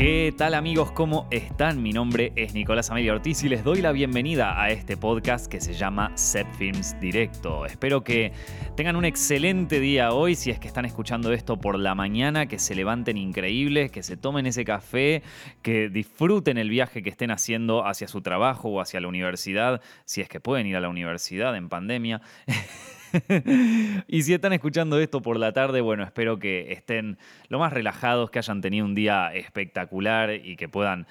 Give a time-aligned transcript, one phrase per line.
[0.00, 0.92] ¿Qué tal amigos?
[0.92, 1.82] ¿Cómo están?
[1.82, 5.60] Mi nombre es Nicolás Amelio Ortiz y les doy la bienvenida a este podcast que
[5.60, 7.66] se llama Set Films Directo.
[7.66, 8.32] Espero que
[8.76, 12.58] tengan un excelente día hoy, si es que están escuchando esto por la mañana, que
[12.58, 15.22] se levanten increíbles, que se tomen ese café,
[15.60, 20.22] que disfruten el viaje que estén haciendo hacia su trabajo o hacia la universidad, si
[20.22, 22.22] es que pueden ir a la universidad en pandemia.
[24.08, 27.18] y si están escuchando esto por la tarde, bueno, espero que estén
[27.48, 31.06] lo más relajados, que hayan tenido un día espectacular y que puedan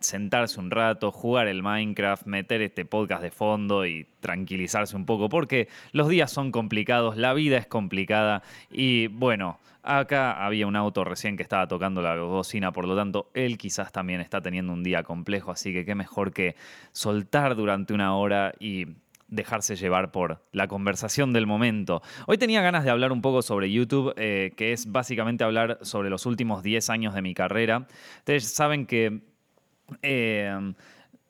[0.00, 5.28] sentarse un rato, jugar el Minecraft, meter este podcast de fondo y tranquilizarse un poco,
[5.28, 11.04] porque los días son complicados, la vida es complicada y bueno, acá había un auto
[11.04, 14.82] recién que estaba tocando la bocina, por lo tanto, él quizás también está teniendo un
[14.82, 16.56] día complejo, así que qué mejor que
[16.92, 18.86] soltar durante una hora y
[19.30, 22.02] dejarse llevar por la conversación del momento.
[22.26, 26.10] Hoy tenía ganas de hablar un poco sobre YouTube, eh, que es básicamente hablar sobre
[26.10, 27.86] los últimos 10 años de mi carrera.
[28.18, 29.20] Ustedes saben que...
[30.02, 30.72] Eh,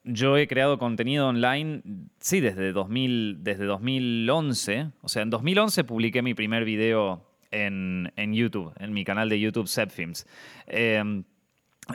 [0.04, 1.82] yo he creado contenido online,
[2.20, 4.92] sí, desde, 2000, desde 2011.
[5.02, 9.68] O sea, en 2011 publiqué mi primer video en, YouTube, en mi canal de YouTube
[9.68, 10.26] Setfilms.
[10.66, 11.22] Eh,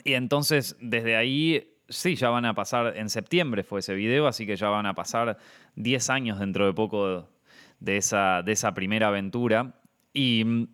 [0.04, 4.46] y entonces, desde ahí sí, ya van a pasar, en septiembre fue ese video, así
[4.46, 5.38] que ya van a pasar
[5.76, 7.28] 10 años dentro de poco
[7.80, 9.74] de esa, de esa primera aventura.
[10.14, 10.68] Y mm,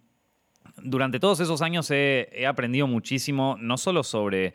[0.83, 4.53] durante todos esos años he, aprendido muchísimo, no solo sobre,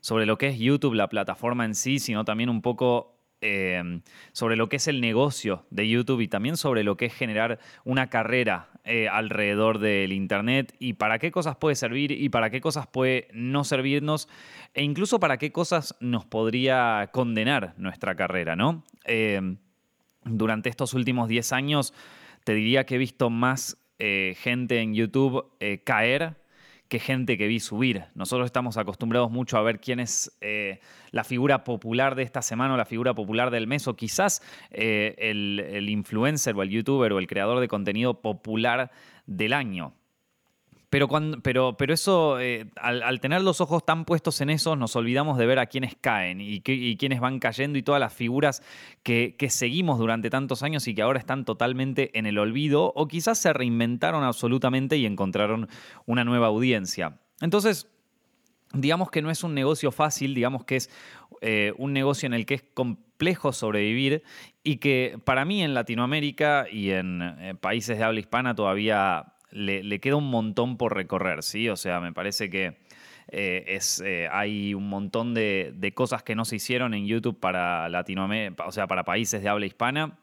[0.00, 4.00] sobre lo que es YouTube, la plataforma en sí, sino también un poco eh,
[4.32, 7.60] sobre lo que es el negocio de YouTube y también sobre lo que es generar
[7.84, 12.60] una carrera eh, alrededor del Internet y para qué cosas puede servir y para qué
[12.60, 14.28] cosas puede no servirnos
[14.74, 18.84] e incluso para qué cosas nos podría condenar nuestra carrera, ¿no?
[19.04, 19.56] Eh,
[20.24, 21.94] durante estos últimos 10 años
[22.44, 25.44] te diría que he visto más gente en YouTube
[25.84, 26.36] caer
[26.88, 28.04] que gente que vi subir.
[28.14, 32.74] Nosotros estamos acostumbrados mucho a ver quién es eh, la figura popular de esta semana
[32.74, 37.18] o la figura popular del mes, o quizás eh, el influencer o el youtuber o
[37.18, 38.90] el creador de contenido popular
[39.26, 39.92] del año.
[40.90, 44.96] Pero, cuando, pero, pero eso, eh, al, tener los ojos tan puestos en eso, nos
[44.96, 48.62] olvidamos de ver a quienes caen y, quienes van cayendo y todas las figuras
[49.02, 53.38] que, seguimos durante tantos años y que ahora están totalmente en el olvido o quizás
[53.38, 55.68] se reinventaron absolutamente y encontraron
[56.06, 57.18] una nueva audiencia.
[57.42, 57.86] Entonces,
[58.72, 60.90] digamos que no es un negocio fácil, digamos que es
[61.42, 64.22] eh, un negocio en el que es complejo sobrevivir
[64.62, 70.00] y que para mí en Latinoamérica y en eh, países de habla hispana todavía le,
[70.00, 71.68] queda un montón por recorrer, ¿sí?
[71.68, 72.78] O sea, me parece que
[73.28, 77.88] eh, es, eh, hay un montón de, cosas que no se hicieron en YouTube para
[77.88, 80.18] Latinoamérica, o sea, para países de habla hispana,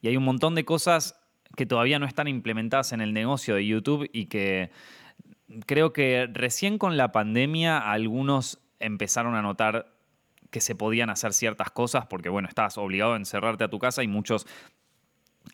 [0.00, 1.20] y hay un montón de cosas
[1.56, 4.70] que todavía no están implementadas en el negocio de YouTube y que
[5.64, 9.92] creo que recién con la pandemia algunos empezaron a notar
[10.50, 14.02] que se podían hacer ciertas cosas porque, bueno, estabas obligado a encerrarte a tu casa
[14.02, 14.46] y muchos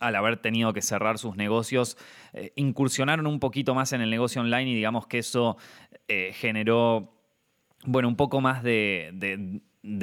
[0.01, 1.97] al haber tenido que cerrar sus negocios,
[2.33, 5.57] eh, incursionaron un poquito más en el negocio online y digamos que eso
[6.09, 7.15] eh, generó,
[7.85, 9.61] bueno, un poco más de,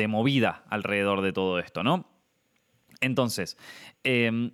[0.07, 2.07] movida alrededor de todo esto, ¿no?
[3.01, 3.57] Entonces,
[4.03, 4.51] em,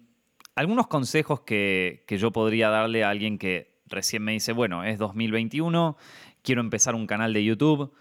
[0.55, 4.97] algunos consejos que, que yo podría darle a alguien que recién me dice, bueno, es
[4.97, 5.97] 2021,
[6.41, 7.93] quiero empezar un canal de YouTube,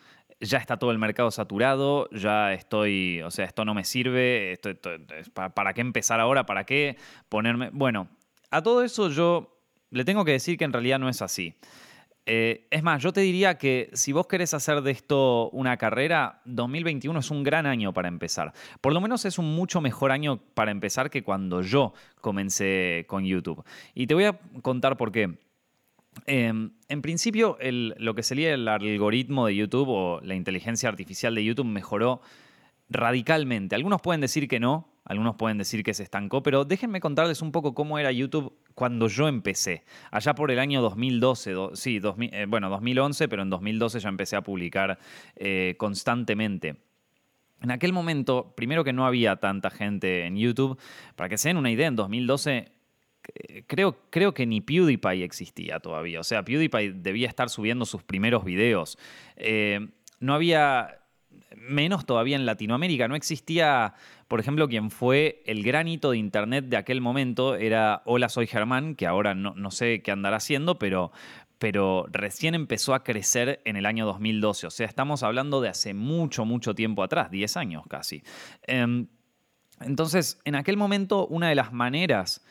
[0.44, 4.58] ya está todo el mercado saturado, ya estoy, o sea, esto no me sirve,
[5.32, 6.46] ¿para, qué empezar ahora?
[6.46, 6.96] ¿Para qué
[7.28, 7.70] ponerme?
[7.72, 8.08] Bueno,
[8.50, 9.58] a todo eso yo
[9.90, 11.54] le tengo que decir que en realidad no es así.
[12.26, 16.40] Eh, es más, yo te diría que si vos querés hacer de esto una carrera,
[16.46, 18.54] 2021 es un gran año para empezar.
[18.80, 23.24] Por lo menos es un mucho mejor año para empezar que cuando yo comencé con
[23.24, 23.62] YouTube.
[23.94, 25.36] Y te voy a contar por qué.
[26.26, 31.44] Em, en principio, lo que sería el algoritmo de YouTube o la inteligencia artificial de
[31.44, 32.20] YouTube mejoró
[32.88, 33.74] radicalmente.
[33.74, 37.52] Algunos pueden decir que no, algunos pueden decir que se estancó, pero déjenme contarles un
[37.52, 39.84] poco cómo era YouTube cuando yo empecé.
[40.10, 42.00] Allá por el año 2012, sí,
[42.32, 44.98] eh, bueno, 2011, pero en 2012 ya empecé a publicar
[45.36, 46.76] eh, constantemente.
[47.62, 50.78] En aquel momento, primero que no había tanta gente en YouTube,
[51.16, 52.73] para que se den una idea, en 2012
[53.66, 56.20] creo, creo que ni PewDiePie existía todavía.
[56.20, 58.98] O sea, PewDiePie debía estar subiendo sus primeros videos.
[59.36, 59.88] Eh,
[60.20, 61.00] no había,
[61.56, 63.94] menos todavía en Latinoamérica, no existía,
[64.28, 68.46] por ejemplo, quien fue el gran hito de Internet de aquel momento era Hola, soy
[68.46, 71.12] Germán, que ahora no, sé qué andará haciendo, pero,
[71.58, 74.66] pero recién empezó a crecer en el año 2012.
[74.66, 78.22] O sea, estamos hablando de hace mucho, mucho tiempo atrás, 10 años casi.
[78.66, 79.08] Em,
[79.80, 82.44] entonces, en aquel momento, una de las maneras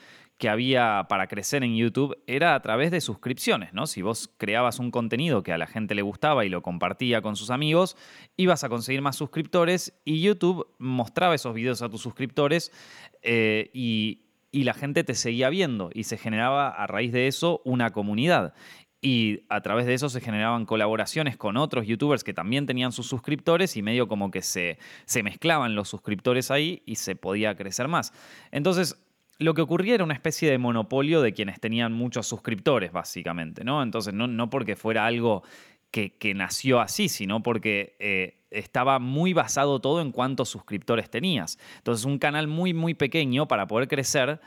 [0.43, 3.87] que había para crecer en YouTube era a través de suscripciones, ¿no?
[3.87, 7.37] Si vos creabas un contenido que a la gente le gustaba y lo compartía con
[7.37, 7.95] sus amigos,
[8.35, 12.73] ibas a conseguir más suscriptores y YouTube mostraba esos videos a tus suscriptores
[13.21, 17.61] eh, y, y la gente te seguía viendo y se generaba a raíz de eso
[17.63, 18.53] una comunidad.
[19.01, 23.07] Y a través de eso se generaban colaboraciones con otros youtubers que también tenían sus
[23.07, 27.87] suscriptores y medio como que se, se mezclaban los suscriptores ahí y se podía crecer
[27.87, 28.11] más.
[28.51, 28.97] Entonces,
[29.39, 33.81] lo que ocurría era una especie de monopolio de quienes tenían muchos suscriptores, básicamente, ¿no?
[33.81, 35.43] Entonces, no, porque fuera algo
[35.91, 41.59] que, nació así, sino porque eh, estaba muy basado todo en cuántos suscriptores tenías.
[41.77, 44.39] Entonces, un canal muy, muy pequeño para poder crecer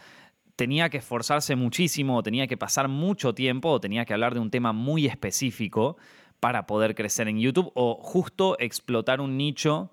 [0.56, 4.40] tenía que esforzarse muchísimo, o tenía que pasar mucho tiempo, o tenía que hablar de
[4.40, 5.98] un tema muy específico
[6.40, 9.90] para poder crecer en YouTube, o justo explotar un nicho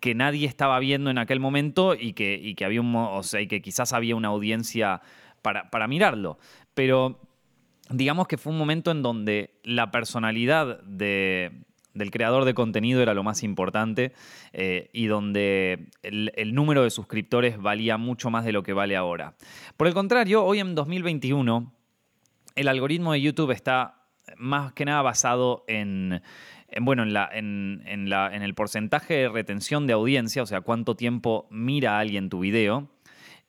[0.00, 3.46] que nadie estaba viendo en aquel momento y que, que había un, o sea, y
[3.46, 5.02] que quizás había una audiencia
[5.42, 6.38] para, para mirarlo.
[6.74, 7.20] Pero
[7.90, 11.64] digamos que fue un momento en donde la personalidad de,
[11.94, 14.12] del creador de contenido era lo más importante
[14.52, 19.34] eh, y donde el, número de suscriptores valía mucho más de lo que vale ahora.
[19.76, 21.72] Por el contrario, hoy en 2021
[22.54, 23.96] el algoritmo de YouTube está
[24.36, 26.22] más que nada basado en,
[26.80, 32.40] bueno, en, el porcentaje de retención de audiencia, o sea, cuánto tiempo mira alguien tu
[32.40, 32.88] video.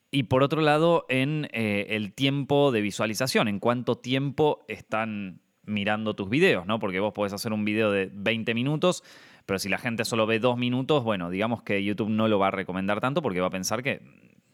[0.10, 6.16] Y por otro lado, en eh, el tiempo de visualización, en cuánto tiempo están mirando
[6.16, 6.80] tus videos, ¿no?
[6.80, 9.04] Porque vos podés hacer un video de 20 minutos,
[9.46, 12.48] pero si la gente solo ve dos minutos, bueno, digamos que YouTube no lo va
[12.48, 14.02] a recomendar tanto porque va a pensar que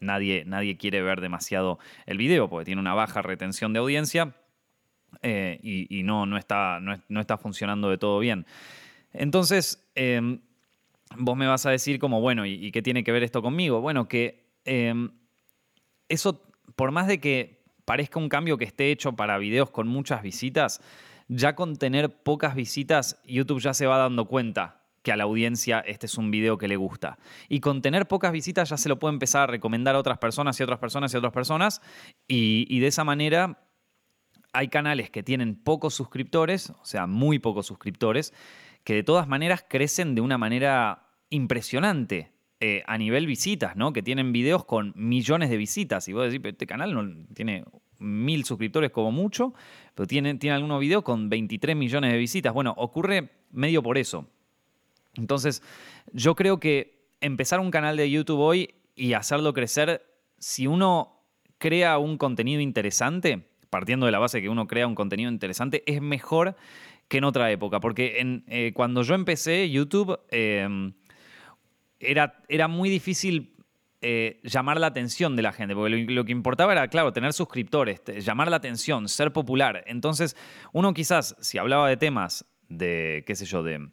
[0.00, 4.34] nadie, nadie quiere ver demasiado el video, porque tiene una baja retención de audiencia
[5.22, 8.46] eh, y, no, no, está, no, está funcionando de todo bien.
[9.12, 10.40] Entonces, em,
[11.16, 13.80] vos me vas a decir como, bueno, ¿y, qué tiene que ver esto conmigo?
[13.80, 15.10] Bueno, que em,
[16.08, 16.42] eso,
[16.76, 20.80] por más de que parezca un cambio que esté hecho para videos con muchas visitas,
[21.26, 25.80] ya con tener pocas visitas, YouTube ya se va dando cuenta que a la audiencia
[25.80, 27.18] este es un video que le gusta.
[27.48, 30.58] Y con tener pocas visitas ya se lo puede empezar a recomendar a otras personas
[30.60, 31.80] y otras personas y otras personas.
[32.26, 33.58] y de esa manera
[34.52, 38.32] hay canales que tienen pocos suscriptores, o sea, muy pocos suscriptores,
[38.84, 42.32] que de todas maneras crecen de una manera impresionante.
[42.60, 43.92] Eh, a nivel visitas, ¿no?
[43.92, 46.08] Que tienen videos con millones de visitas.
[46.08, 47.64] Y vos decís, este canal no tiene
[48.00, 49.54] mil suscriptores como mucho,
[49.94, 52.52] pero tiene, tiene algunos videos con 23 millones de visitas.
[52.52, 54.26] Bueno, ocurre medio por eso.
[55.14, 55.62] Entonces,
[56.12, 60.04] yo creo que empezar un canal de YouTube hoy y hacerlo crecer,
[60.38, 61.22] si uno
[61.58, 66.00] crea un contenido interesante, partiendo de la base que uno crea un contenido interesante, es
[66.00, 66.56] mejor
[67.08, 67.80] que en otra época.
[67.80, 70.92] Porque eh, cuando yo empecé YouTube, em,
[71.98, 73.54] era, era muy difícil
[74.00, 78.00] eh, llamar la atención de la gente, porque lo, que importaba era, claro, tener suscriptores,
[78.24, 79.82] llamar la atención, ser popular.
[79.86, 80.36] Entonces,
[80.72, 83.88] uno quizás, si hablaba de temas de, qué sé yo, de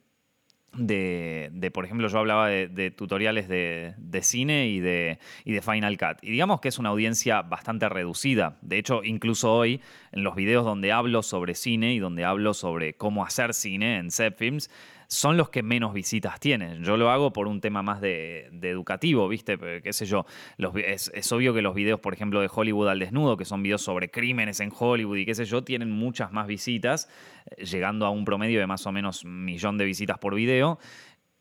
[0.76, 6.18] de, por ejemplo, yo hablaba de, tutoriales de, cine y de, y de Final Cut.
[6.22, 8.58] Y digamos que es una audiencia bastante reducida.
[8.62, 9.80] De hecho, incluso hoy,
[10.12, 14.10] en los videos donde hablo sobre cine y donde hablo sobre cómo hacer cine en
[14.10, 14.70] Films
[15.08, 16.82] son los que menos visitas tienen.
[16.82, 19.58] Yo lo hago por un tema más de, educativo, ¿viste?
[19.82, 20.26] ¿Qué sé yo?
[20.76, 24.10] es, obvio que los videos, por ejemplo, de Hollywood al desnudo, que son videos sobre
[24.10, 27.08] crímenes en Hollywood y qué sé yo, tienen muchas más visitas,
[27.56, 30.78] eh, llegando a un promedio de más o menos un millón de visitas por video.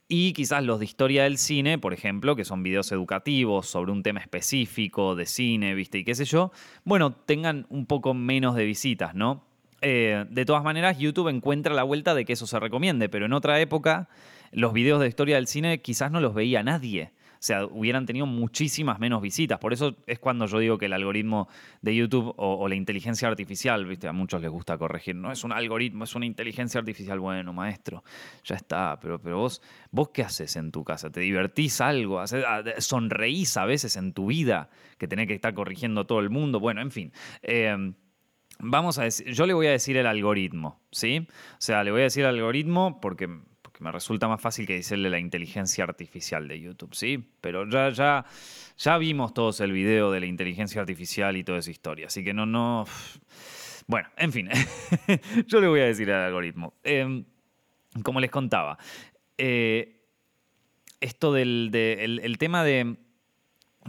[0.08, 4.04] Y quizás los de historia del cine, por ejemplo, que son videos educativos sobre un
[4.04, 5.98] tema específico de cine, ¿viste?
[5.98, 6.52] Y qué sé yo,
[6.84, 9.44] bueno, tengan un poco menos de visitas, ¿no?
[9.88, 13.34] Eh, de todas maneras, YouTube encuentra la vuelta de que eso se recomiende, pero en
[13.34, 14.10] otra época
[14.52, 17.12] los videos de historia del cine quizás no los veía nadie.
[17.34, 19.60] O sea, hubieran tenido muchísimas menos visitas.
[19.60, 21.48] Por eso es cuando yo digo que el algoritmo
[21.84, 24.08] de YouTube o, la inteligencia artificial, ¿viste?
[24.08, 27.20] a muchos les gusta corregir, no es un algoritmo, es una inteligencia artificial.
[27.20, 28.04] Bueno, maestro,
[28.44, 28.98] ya está.
[29.00, 29.62] Pero, pero vos,
[29.92, 31.12] ¿vos qué haces en tu casa?
[31.12, 32.20] ¿Te divertís algo?
[32.20, 36.32] Ah, ¿Sonreís a veces en tu vida que tenés que estar corrigiendo a todo el
[36.32, 36.60] mundo?
[36.60, 37.12] Bueno, en fin.
[37.44, 37.94] Eh,
[38.60, 41.28] vamos a decir, yo le voy a decir el algoritmo, ¿sí?
[41.30, 43.30] O sea, le voy a decir el algoritmo porque,
[43.62, 47.30] porque me resulta más fácil que decirle la inteligencia artificial de YouTube, ¿sí?
[47.42, 48.26] Pero ya, ya,
[48.78, 52.34] ya vimos todos el video de la inteligencia artificial y toda esa historia, así que
[52.34, 52.86] no, no...
[53.88, 54.50] Bueno, en fin,
[55.48, 56.74] yo le voy a decir el algoritmo.
[56.84, 57.24] Em,
[58.04, 58.80] como les contaba,
[59.38, 60.02] eh,
[61.00, 62.98] esto del el tema de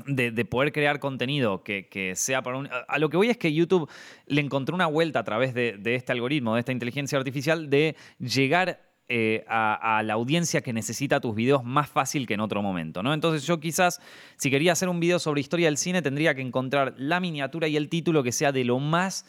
[0.04, 2.68] de, poder crear contenido que, sea para un...
[2.88, 3.88] A, lo que voy es que YouTube
[4.26, 8.80] le encontró una vuelta a través de, este algoritmo, de esta inteligencia artificial, de llegar
[9.08, 13.14] eh, a, la audiencia que necesita tus videos más fácil que en otro momento, ¿no?
[13.14, 14.00] Entonces yo quizás,
[14.36, 17.76] si quería hacer un video sobre historia del cine, tendría que encontrar la miniatura y
[17.76, 19.24] el título que sea de lo más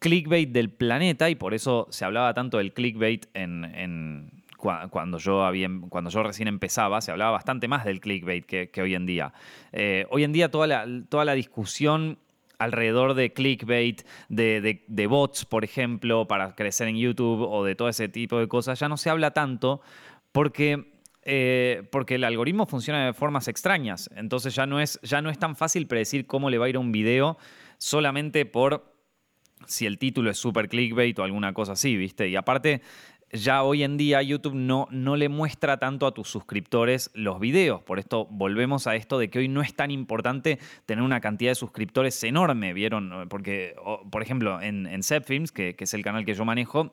[0.00, 5.68] clickbait del planeta, y por eso se hablaba tanto del clickbait en, cuando yo, había,
[5.88, 9.32] cuando yo recién empezaba, se hablaba bastante más del clickbait que, hoy en día.
[9.72, 12.18] Eh, hoy en día toda la, toda la discusión
[12.60, 18.08] alrededor de clickbait, de, bots, por ejemplo, para crecer en YouTube o de todo ese
[18.08, 19.80] tipo de cosas, ya no se habla tanto
[20.30, 24.10] porque, eh, porque el algoritmo funciona de formas extrañas.
[24.14, 26.76] Entonces ya no, es, ya no es tan fácil predecir cómo le va a ir
[26.76, 27.38] a un video
[27.78, 28.92] solamente por
[29.66, 32.28] si el título es super clickbait o alguna cosa así, ¿viste?
[32.28, 32.82] Y aparte,
[33.32, 37.82] ya hoy en día YouTube no, no le muestra tanto a tus suscriptores los videos.
[37.82, 41.50] Por esto volvemos a esto de que hoy no es tan importante tener una cantidad
[41.52, 43.28] de suscriptores enorme, ¿vieron?
[43.28, 43.76] Porque,
[44.10, 45.00] por ejemplo, en, en
[45.54, 46.92] que, es el canal que yo manejo,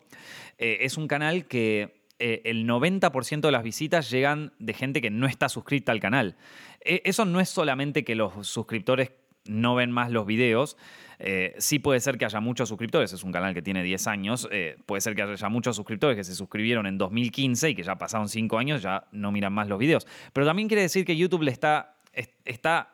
[0.58, 5.10] eh, es un canal que eh, el 90% de las visitas llegan de gente que
[5.10, 6.36] no está suscrita al canal.
[6.84, 9.12] E, eso no es solamente que los suscriptores
[9.46, 10.78] no ven más los videos,
[11.20, 14.48] eh, sí puede ser que haya muchos suscriptores, es un canal que tiene 10 años,
[14.52, 17.98] eh, puede ser que haya muchos suscriptores que se suscribieron en 2015 y que ya
[17.98, 20.06] pasaron 5 años, ya no miran más los videos.
[20.34, 21.98] Pero también quiere decir que YouTube le está,
[22.46, 22.94] está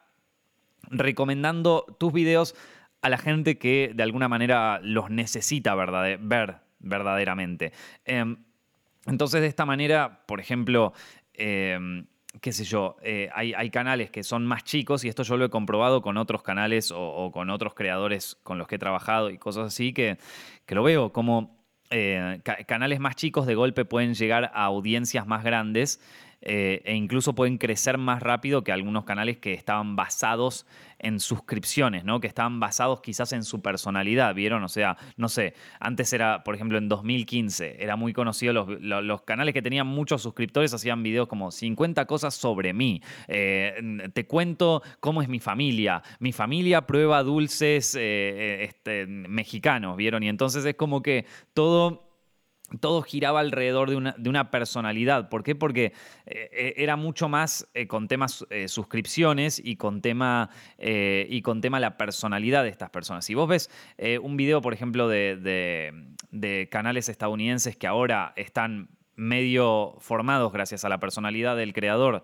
[0.83, 2.55] recomendando tus videos
[3.01, 7.73] a la gente que de alguna manera los necesita ver verdaderamente.
[8.05, 8.37] Em,
[9.05, 10.93] entonces, de esta manera, por ejemplo,
[11.33, 12.05] em,
[12.41, 15.49] qué sé yo, eh, hay, canales que son más chicos y esto yo lo he
[15.49, 19.67] comprobado con otros canales o, con otros creadores con los que he trabajado y cosas
[19.67, 20.17] así, que,
[20.65, 21.55] que lo veo como
[21.89, 26.01] eh, canales más chicos de golpe pueden llegar a audiencias más grandes
[26.45, 30.65] eh, e incluso pueden crecer más rápido que algunos canales que estaban basados
[30.99, 32.19] en suscripciones, ¿no?
[32.19, 34.61] Que estaban basados quizás en su personalidad, ¿vieron?
[34.63, 39.53] O sea, no sé, antes era, por ejemplo, en 2015, era muy conocido los, canales
[39.53, 45.21] que tenían muchos suscriptores hacían videos como 50 cosas sobre mí, eh, te cuento cómo
[45.21, 50.23] es mi familia, mi familia prueba dulces eh, este, mexicanos, ¿vieron?
[50.23, 52.12] Y entonces es como que todo
[52.79, 55.29] todo giraba alrededor de una, personalidad.
[55.29, 55.55] ¿Por qué?
[55.55, 55.93] Porque
[56.25, 61.79] eh, eh, era mucho más eh, con temas suscripciones y con, tema, y con tema
[61.79, 63.25] la personalidad de estas personas.
[63.25, 63.69] Si vos ves
[64.21, 70.99] un video, por ejemplo, de, canales estadounidenses que ahora están medio formados gracias a la
[70.99, 72.23] personalidad del creador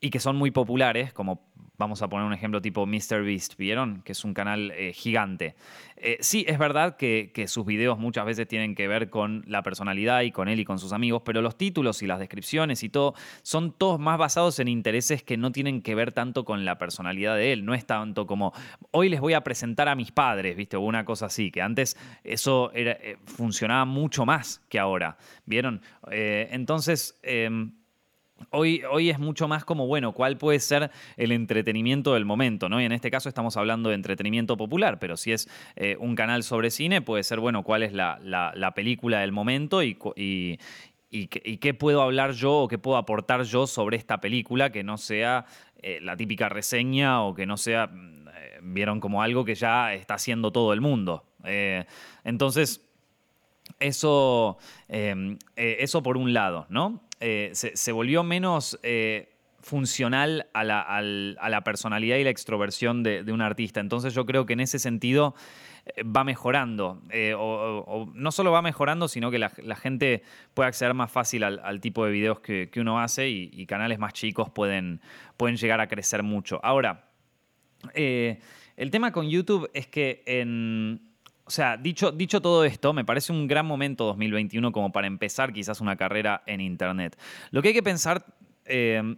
[0.00, 4.02] y que son muy populares, como Vamos a poner un ejemplo tipo MrBeast, ¿vieron?
[4.02, 5.54] Que es un canal eh, gigante.
[5.96, 10.22] Eh, sí, es verdad que, sus videos muchas veces tienen que ver con la personalidad
[10.22, 13.14] y con él y con sus amigos, pero los títulos y las descripciones y todo
[13.42, 17.36] son todos más basados en intereses que no tienen que ver tanto con la personalidad
[17.36, 17.64] de él.
[17.64, 18.52] No es tanto como,
[18.90, 20.76] hoy les voy a presentar a mis padres, ¿viste?
[20.76, 25.16] O una cosa así, que antes eso eh, funcionaba mucho más que ahora,
[25.46, 25.80] ¿vieron?
[26.10, 27.77] entonces em,
[28.50, 32.80] Hoy, hoy, es mucho más como, bueno, cuál puede ser el entretenimiento del momento, ¿no?
[32.80, 36.42] Y en este caso estamos hablando de entretenimiento popular, pero si es eh, un canal
[36.42, 39.98] sobre cine, puede ser, bueno, cuál es la, película del momento y,
[41.10, 44.98] y, qué, puedo hablar yo o qué puedo aportar yo sobre esta película que no
[44.98, 45.44] sea
[45.82, 49.94] eh, la típica reseña o que no sea, mm, eh, vieron como algo que ya
[49.94, 51.24] está haciendo todo el mundo.
[52.24, 52.87] entonces,
[53.80, 54.58] eso,
[54.88, 57.08] eso por un lado, ¿no?
[57.20, 63.80] Eh, se, volvió menos eh, funcional a la, personalidad y la extroversión de, un artista.
[63.80, 65.34] Entonces yo creo que en ese sentido
[65.86, 67.02] eh, va mejorando.
[67.36, 70.22] o, no solo va mejorando, sino que la, gente
[70.54, 74.48] puede acceder más fácil al, tipo de videos que, uno hace y, canales más chicos
[74.48, 75.00] pueden,
[75.36, 76.60] pueden llegar a crecer mucho.
[76.62, 77.10] Ahora,
[77.94, 81.07] el tema con YouTube es que en,
[81.48, 85.50] o sea, dicho, dicho todo esto, me parece un gran momento 2021 como para empezar
[85.50, 87.18] quizás una carrera en Internet.
[87.52, 88.26] Lo que hay que pensar
[88.66, 89.16] eh,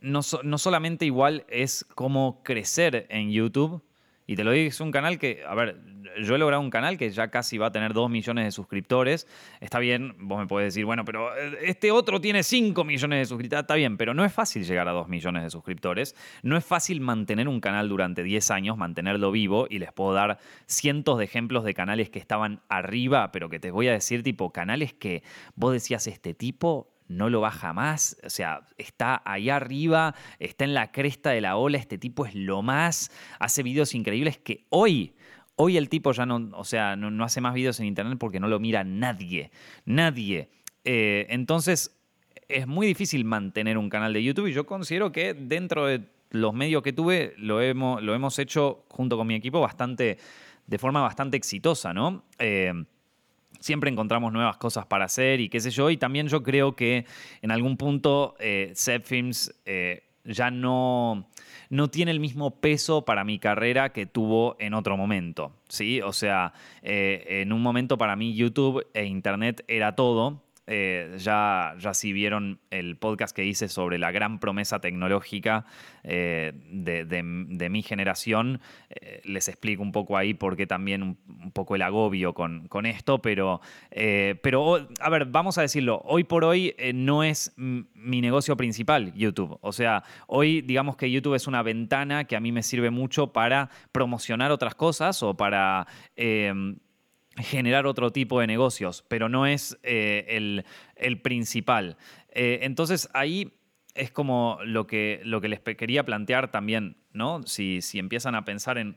[0.00, 3.80] no, no, solamente igual es cómo crecer en YouTube,
[4.28, 5.80] y te lo digo, es un canal que, a ver,
[6.22, 9.26] yo he logrado un canal que ya casi va a tener 2 millones de suscriptores.
[9.58, 13.24] Está bien, vos me podés decir, bueno, pero eh, este otro tiene 5 millones de
[13.24, 13.62] suscriptores.
[13.62, 16.14] Está bien, pero no es fácil llegar a 2 millones de suscriptores.
[16.42, 19.66] No es fácil mantener un canal durante 10 años, mantenerlo vivo.
[19.70, 23.70] Y les puedo dar cientos de ejemplos de canales que estaban arriba, pero que te
[23.70, 25.22] voy a decir, tipo, canales que
[25.54, 30.74] vos decías, este tipo no lo baja más, o sea, está ahí arriba, está en
[30.74, 35.14] la cresta de la ola, este tipo es lo más, hace videos increíbles que hoy,
[35.56, 38.48] hoy el tipo ya no, o sea, no, hace más videos en internet porque no
[38.48, 39.50] lo mira nadie,
[39.84, 40.50] nadie.
[40.84, 41.98] Eh, entonces,
[42.48, 46.54] es muy difícil mantener un canal de YouTube y yo considero que dentro de los
[46.54, 50.18] medios que tuve lo hemos, lo hemos hecho junto con mi equipo bastante,
[50.66, 52.24] de forma bastante exitosa, ¿no?
[52.38, 52.72] Eh,
[53.60, 55.90] siempre encontramos nuevas cosas para hacer y qué sé yo.
[55.90, 57.06] Y también yo creo que
[57.42, 58.72] en algún punto eh,
[59.04, 61.28] Films eh, ya no,
[61.70, 65.52] no tiene el mismo peso para mi carrera que tuvo en otro momento.
[65.68, 66.00] ¿sí?
[66.00, 71.74] O sea, eh, en un momento para mí YouTube e Internet era todo eh, ya,
[71.78, 75.64] ya si vieron el podcast que hice sobre la gran promesa tecnológica
[76.04, 78.60] eh, de, mi generación,
[78.90, 82.84] eh, les explico un poco ahí por qué también un, poco el agobio con, con
[82.84, 88.54] esto, pero, pero a ver, vamos a decirlo, hoy por hoy no es mi negocio
[88.56, 89.58] principal YouTube.
[89.62, 93.32] O sea, hoy digamos que YouTube es una ventana que a mí me sirve mucho
[93.32, 95.86] para promocionar otras cosas o para
[97.42, 100.62] generar otro tipo de negocios, pero no es eh,
[100.96, 101.96] el, principal.
[102.30, 103.54] Eh, entonces ahí
[103.94, 107.42] es como lo que, lo que les quería plantear también, ¿no?
[107.44, 108.96] Si, si empiezan a pensar en,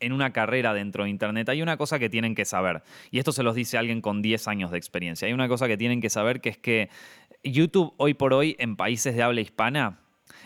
[0.00, 3.32] en una carrera dentro de Internet, hay una cosa que tienen que saber, y esto
[3.32, 6.10] se los dice alguien con 10 años de experiencia, hay una cosa que tienen que
[6.10, 6.90] saber que es que
[7.42, 10.00] YouTube hoy por hoy en países de habla hispana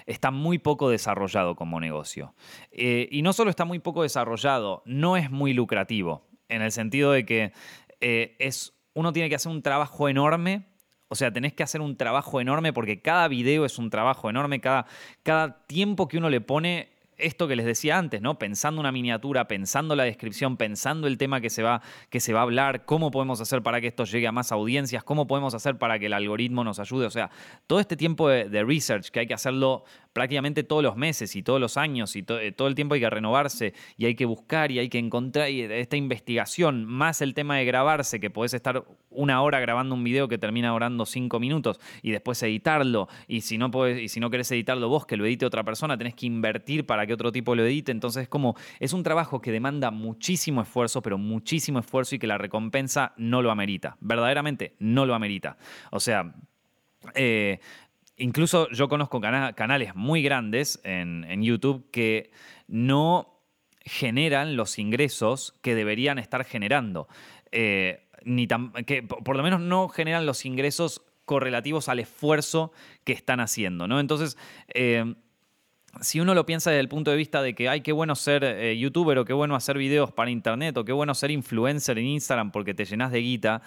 [0.07, 2.35] está muy poco desarrollado como negocio.
[2.73, 7.13] Eh, y no solo está muy poco desarrollado, no es muy lucrativo en el sentido
[7.13, 7.53] de que
[8.01, 10.65] eh, es, uno tiene que hacer un trabajo enorme.
[11.09, 14.61] O sea, tenés que hacer un trabajo enorme porque cada video es un trabajo enorme,
[14.61, 14.87] cada,
[15.23, 18.39] cada tiempo que uno le pone esto que les decía antes, ¿no?
[18.39, 22.41] Pensando una miniatura, pensando la descripción, pensando el tema que se va, que se va
[22.41, 25.77] a hablar, cómo podemos hacer para que esto llegue a más audiencias, cómo podemos hacer
[25.79, 27.07] para que el algoritmo nos ayude.
[27.07, 27.31] O sea,
[27.67, 29.85] todo este tiempo de, research que hay que hacerlo
[30.19, 33.09] prácticamente todos los meses y todos los años y eh, todo el tiempo hay que
[33.09, 37.57] renovarse y hay que buscar y hay que encontrar y esta investigación, más el tema
[37.57, 41.79] de grabarse, que podés estar una hora grabando un video que termina durando cinco minutos
[42.03, 45.25] y después editarlo y si no podés, y si no querés editarlo vos, que lo
[45.25, 47.93] edite otra persona, tenés que invertir para que otro tipo lo edite.
[47.93, 52.27] Entonces es como, es un trabajo que demanda muchísimo esfuerzo, pero muchísimo esfuerzo y que
[52.27, 53.97] la recompensa no lo amerita.
[54.01, 55.59] Verdaderamente no lo amerita.
[55.93, 56.35] O sea,
[57.15, 57.61] eh,
[58.19, 62.31] incluso yo conozco canales muy grandes en, YouTube que
[62.67, 63.41] no
[63.81, 67.09] generan los ingresos que deberían estar generando.
[67.53, 68.47] Eh, ni
[68.85, 72.73] que por lo menos no generan los ingresos correlativos al esfuerzo
[73.05, 74.01] que están haciendo, ¿no?
[74.01, 74.37] Entonces,
[74.75, 75.15] eh,
[76.01, 78.45] si uno lo piensa desde el punto de vista de que, ay, qué bueno ser
[78.45, 82.07] eh, youtuber o qué bueno hacer videos para internet o qué bueno ser influencer en
[82.07, 83.63] Instagram porque te llenas de guita,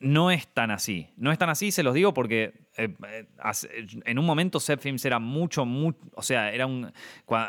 [0.00, 1.08] no es tan así.
[1.16, 2.94] No es tan así, se los digo porque eh,
[4.04, 6.92] en un momento Films era mucho, mucho, o sea, era un,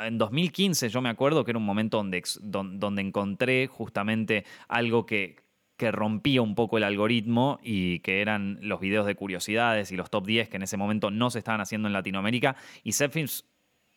[0.04, 5.50] en 2015 yo me acuerdo que era un momento donde, donde encontré justamente algo que
[5.80, 10.10] que rompía un poco el algoritmo y que eran los videos de curiosidades y los
[10.10, 12.58] top 10 que en ese momento no se estaban haciendo en Latinoamérica.
[12.84, 13.46] Y Zepfilms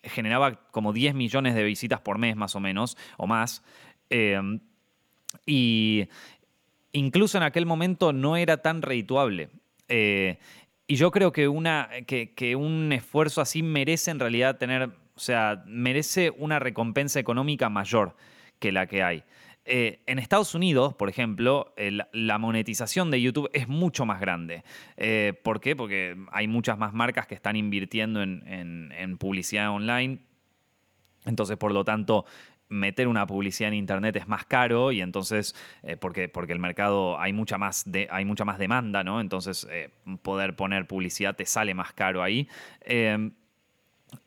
[0.05, 3.65] generaba como 10 millones de visitas por mes más o menos, o más.
[4.11, 4.61] Em,
[5.45, 6.09] y
[6.93, 9.49] incluso en aquel momento no era tan redituable.
[9.89, 10.39] Eh,
[10.87, 16.59] y yo creo que, un esfuerzo así merece en realidad tener, o sea, merece una
[16.59, 18.17] recompensa económica mayor
[18.59, 19.25] que la que hay.
[19.65, 21.73] Eh, en Estados Unidos, por ejemplo,
[22.13, 24.65] la monetización de YouTube es mucho más grande.
[24.97, 25.77] Eh, ¿Por qué?
[25.77, 30.19] Porque hay muchas más marcas que están invirtiendo en, publicidad online.
[31.25, 32.25] Entonces, por lo tanto,
[32.73, 37.19] meter una publicidad en internet es más caro y entonces eh, porque, porque el mercado
[37.21, 39.21] hay mucha más hay mucha más demanda, ¿no?
[39.21, 39.67] Entonces
[40.23, 42.49] poder poner publicidad te sale más caro ahí.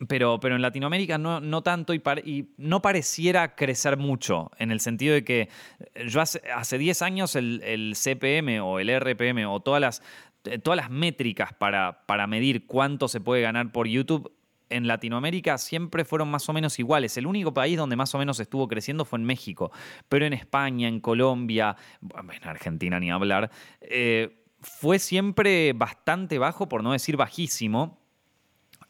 [0.07, 5.13] Pero, pero en Latinoamérica no, no tanto y, no pareciera crecer mucho, en el sentido
[5.13, 5.49] de que
[5.93, 10.01] eh, yo hace, hace 10 años el, el, CPM o el RPM o todas las,
[10.45, 14.31] eh, todas las métricas para, para medir cuánto se puede ganar por YouTube
[14.75, 17.15] en Latinoamérica siempre fueron más o menos iguales.
[17.17, 19.71] El único país donde más o menos estuvo creciendo fue en México,
[20.09, 26.83] pero en España, en Colombia, en Argentina ni hablar, eh, fue siempre bastante bajo, por
[26.83, 27.99] no decir bajísimo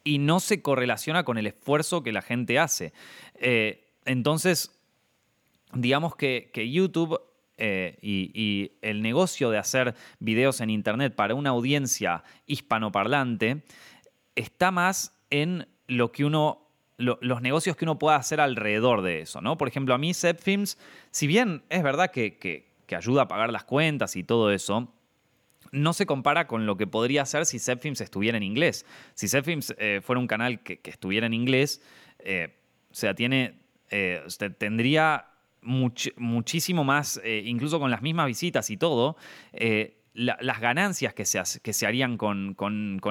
[0.03, 2.93] y no se correlaciona con el esfuerzo que la gente hace.
[3.35, 4.71] Eh, entonces,
[5.73, 7.19] digamos que, YouTube
[7.57, 13.63] eh, y, el negocio de hacer videos en Internet para una audiencia hispanoparlante
[14.35, 16.61] está más en lo que uno
[16.97, 19.57] los negocios que uno pueda hacer alrededor de eso, ¿no?
[19.57, 20.77] Por ejemplo, a mí Films,
[21.11, 24.93] si bien es verdad que, que ayuda a pagar las cuentas y todo eso,
[25.75, 28.85] no se compara con lo que podría ser si Zepfilms estuviera en inglés.
[29.13, 31.81] Si Zepfilms eh, fuera un canal que, estuviera en inglés,
[32.19, 32.55] eh,
[32.89, 34.23] o sea, tiene, eh,
[34.57, 35.27] tendría
[35.61, 39.17] muchísimo más, incluso con las mismas visitas y todo,
[40.15, 42.55] las ganancias que se, harían con,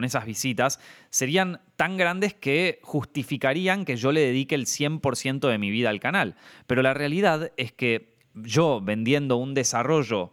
[0.03, 5.71] esas visitas serían tan grandes que justificarían que yo le dedique el 100% de mi
[5.71, 6.35] vida al canal.
[6.67, 10.33] Pero la realidad es que yo vendiendo un desarrollo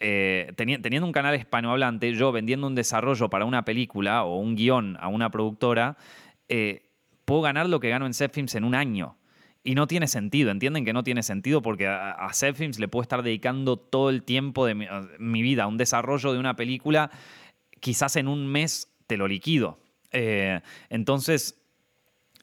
[0.00, 4.96] eh, teniendo un canal hispanohablante, yo vendiendo un desarrollo para una película o un guion
[5.00, 5.96] a una productora,
[6.48, 6.88] eh,
[7.24, 9.16] puedo ganar lo que gano en Zepfilms en un año.
[9.64, 13.22] Y no tiene sentido, entienden que no tiene sentido porque a, a le puedo estar
[13.22, 17.10] dedicando todo el tiempo de mi, vida a un desarrollo de una película,
[17.80, 19.78] quizás en un mes te lo liquido.
[20.12, 21.60] Eh, entonces,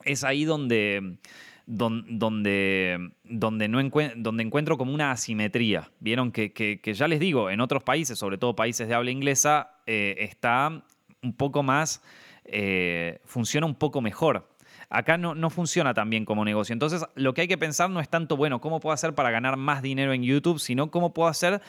[0.04, 1.18] es ahí donde,
[1.66, 5.90] donde, donde, no encuentro como una asimetría.
[6.00, 10.16] Vieron que, ya les digo, en otros países, sobre todo países de habla inglesa, eh,
[10.18, 10.84] está
[11.22, 12.02] un poco más,
[12.44, 14.48] eh, funciona un poco mejor.
[14.88, 16.72] Acá no, no funciona tan bien como negocio.
[16.72, 19.56] Entonces, lo que hay que pensar no es tanto, bueno, ¿cómo puedo hacer para ganar
[19.56, 20.60] más dinero en YouTube?
[20.60, 21.60] Sino cómo puedo hacer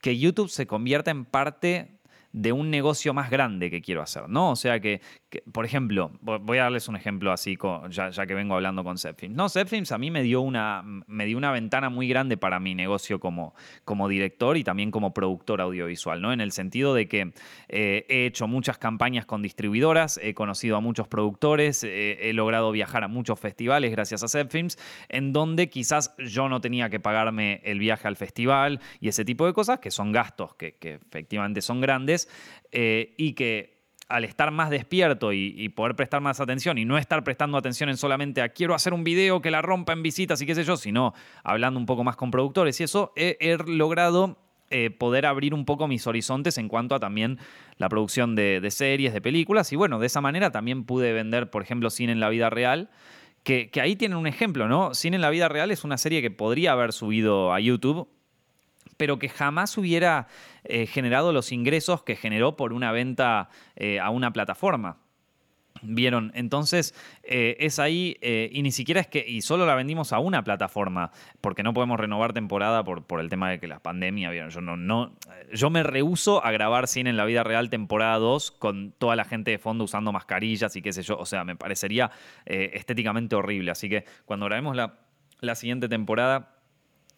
[0.00, 1.97] que YouTube se convierta en parte
[2.38, 4.52] de un negocio más grande que quiero hacer, ¿no?
[4.52, 5.00] O sea que,
[5.52, 7.58] por ejemplo, voy a darles un ejemplo así,
[7.90, 9.34] ya, que vengo hablando con Zepfilms.
[9.34, 12.76] No, Zepfilms a mí me dio, una, me dio una ventana muy grande para mi
[12.76, 16.32] negocio como, como director y también como productor audiovisual, ¿no?
[16.32, 17.32] En el sentido de que
[17.68, 23.02] eh, he hecho muchas campañas con distribuidoras, he conocido a muchos productores, he logrado viajar
[23.02, 27.80] a muchos festivales gracias a Zepfilms, en donde quizás yo no tenía que pagarme el
[27.80, 32.27] viaje al festival y ese tipo de cosas, que son gastos que efectivamente son grandes
[32.72, 37.22] eh, y que al estar más despierto y, poder prestar más atención y no estar
[37.24, 40.46] prestando atención en solamente a quiero hacer un video que la rompa en visitas y
[40.46, 41.12] qué sé yo, sino
[41.44, 44.38] hablando un poco más con productores y eso, he, logrado
[44.70, 47.38] eh, poder abrir un poco mis horizontes en cuanto a también
[47.76, 51.62] la producción de, series, de películas y bueno, de esa manera también pude vender, por
[51.62, 52.90] ejemplo, cine en la vida real.
[53.44, 54.94] Que, que ahí tienen un ejemplo, ¿no?
[54.94, 58.08] Cine en la vida real es una serie que podría haber subido a YouTube,
[58.98, 60.26] pero que jamás hubiera
[60.64, 64.98] eh, generado los ingresos que generó por una venta eh, a una plataforma.
[65.80, 66.32] ¿Vieron?
[66.34, 70.42] Entonces eh, es ahí, y ni siquiera es que, y solo la vendimos a una
[70.42, 74.50] plataforma, porque no podemos renovar temporada por, por el tema de que la pandemia, ¿vieron?
[74.50, 75.14] Yo, no, no,
[75.54, 79.24] yo me rehuso a grabar cine en la vida real temporada 2 con toda la
[79.24, 82.10] gente de fondo usando mascarillas y qué sé yo, o sea, me parecería
[82.44, 83.70] estéticamente horrible.
[83.70, 84.98] Así que cuando grabemos la,
[85.40, 86.57] la siguiente temporada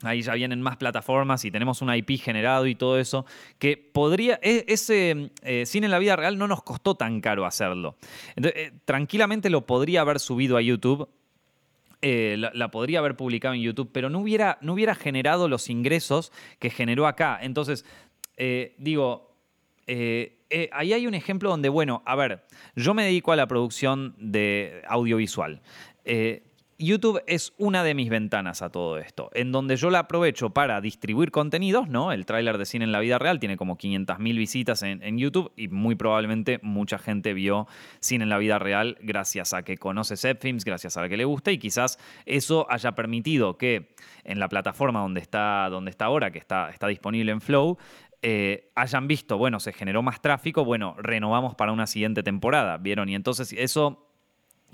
[0.03, 3.27] Ahí ya vienen más plataformas y tenemos un IP generado y todo eso,
[3.59, 7.45] que podría, e, ese eh, cine en la vida real no nos costó tan caro
[7.45, 7.97] hacerlo.
[8.37, 11.09] Eh, tranquilamente lo podría haber subido a YouTube,
[12.03, 16.33] eh, la, podría haber publicado en YouTube, pero no hubiera, no hubiera generado los ingresos
[16.59, 17.39] que generó acá.
[17.43, 17.85] Entonces,
[18.79, 19.37] digo,
[19.87, 24.83] ahí hay un ejemplo donde, bueno, a ver, yo me dedico a la producción de
[24.89, 25.61] audiovisual.
[26.81, 30.81] YouTube es una de mis ventanas a todo esto, en donde yo la aprovecho para
[30.81, 32.11] distribuir contenidos, ¿no?
[32.11, 35.69] El tráiler de cine en la vida real tiene como 500.000 visitas en, YouTube y
[35.69, 37.67] muy probablemente mucha gente vio
[38.01, 41.53] cine en la vida real gracias a que conoce Zepfilms, gracias a que le gusta
[41.53, 46.39] y quizás eso haya permitido que en la plataforma donde está, donde está ahora, que
[46.39, 47.77] está, está disponible en Flow,
[48.23, 53.09] eh, hayan visto, bueno, se generó más tráfico, bueno, renovamos para una siguiente temporada, ¿vieron?
[53.11, 54.07] Y entonces eso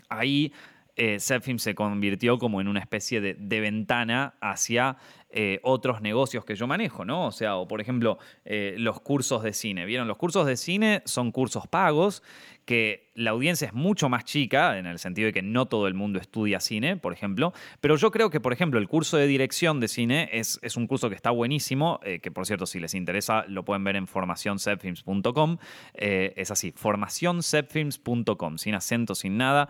[0.09, 0.53] ahí
[0.97, 1.21] eh,
[1.59, 4.97] se convirtió como en una especie de, ventana hacia
[5.39, 7.27] eh, otros negocios que yo manejo, ¿no?
[7.27, 9.85] O sea, o por ejemplo, eh, los cursos de cine.
[9.85, 10.09] ¿Vieron?
[10.09, 12.23] Los cursos de cine son cursos pagos
[12.65, 15.95] que la audiencia es mucho más chica, en el sentido de que no todo el
[15.95, 19.79] mundo estudia cine, por ejemplo, pero yo creo que, por ejemplo, el curso de dirección
[19.79, 23.45] de cine es, un curso que está buenísimo, eh, que por cierto, si les interesa,
[23.47, 25.59] lo pueden ver en formacioncepfilms.com,
[25.93, 29.69] eh, es así, formacioncepfilms.com, sin acento, sin nada,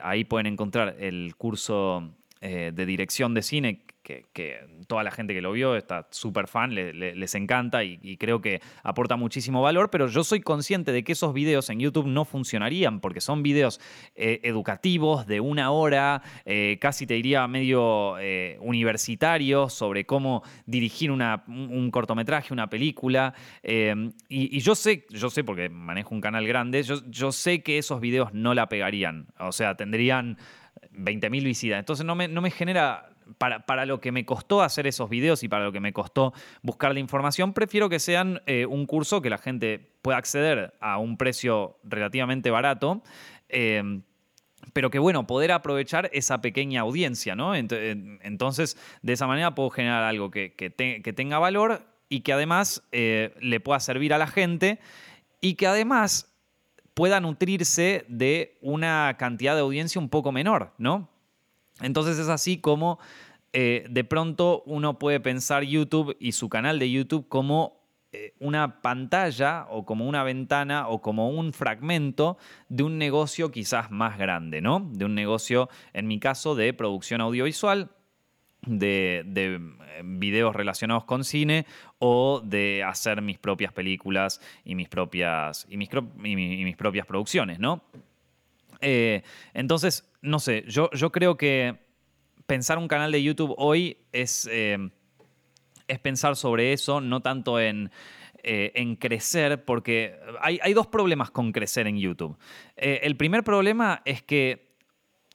[0.00, 2.08] ahí pueden encontrar el curso
[2.40, 7.34] de dirección de cine que, toda la gente que lo vio está súper fan, les
[7.34, 11.70] encanta y, creo que aporta muchísimo valor, pero yo soy consciente de que esos videos
[11.70, 13.80] en YouTube no funcionarían porque son videos
[14.14, 21.10] eh, educativos de una hora, eh, casi te diría medio eh, universitarios sobre cómo dirigir
[21.10, 23.34] un cortometraje, una película.
[24.28, 28.32] Y, yo sé, yo sé porque manejo un canal grande, yo, sé que esos videos
[28.34, 30.36] no la pegarían, o sea, tendrían
[30.92, 31.78] 20.000 visitas.
[31.78, 35.48] Entonces no me, no me genera para, lo que me costó hacer esos videos y
[35.48, 39.30] para lo que me costó buscar la información, prefiero que sean eh, un curso que
[39.30, 43.02] la gente pueda acceder a un precio relativamente barato.
[43.48, 44.02] Em,
[44.72, 47.54] pero que bueno, poder aprovechar esa pequeña audiencia, ¿no?
[47.54, 50.50] Entonces, de esa manera puedo generar algo que,
[51.16, 54.78] tenga valor y que además eh, le pueda servir a la gente
[55.40, 56.32] y que además
[56.94, 61.11] pueda nutrirse de una cantidad de audiencia un poco menor, ¿no?
[61.82, 62.98] Entonces es así como
[63.52, 68.80] eh, de pronto uno puede pensar YouTube y su canal de YouTube como eh, una
[68.80, 74.60] pantalla o como una ventana o como un fragmento de un negocio quizás más grande,
[74.60, 74.80] ¿no?
[74.92, 77.90] De un negocio, en mi caso, de producción audiovisual
[78.66, 79.58] de, eh,
[80.04, 81.66] videos relacionados con cine
[81.98, 87.82] o de hacer mis propias películas y mis propias, y mis propias producciones, ¿no?
[88.82, 89.22] Eh,
[89.54, 91.78] entonces, no sé, yo, creo que
[92.46, 94.76] pensar un canal de YouTube hoy es, eh,
[95.88, 97.90] es pensar sobre eso, no tanto en,
[98.44, 102.36] en crecer, porque hay, hay, dos problemas con crecer en YouTube.
[102.76, 104.72] el primer problema es que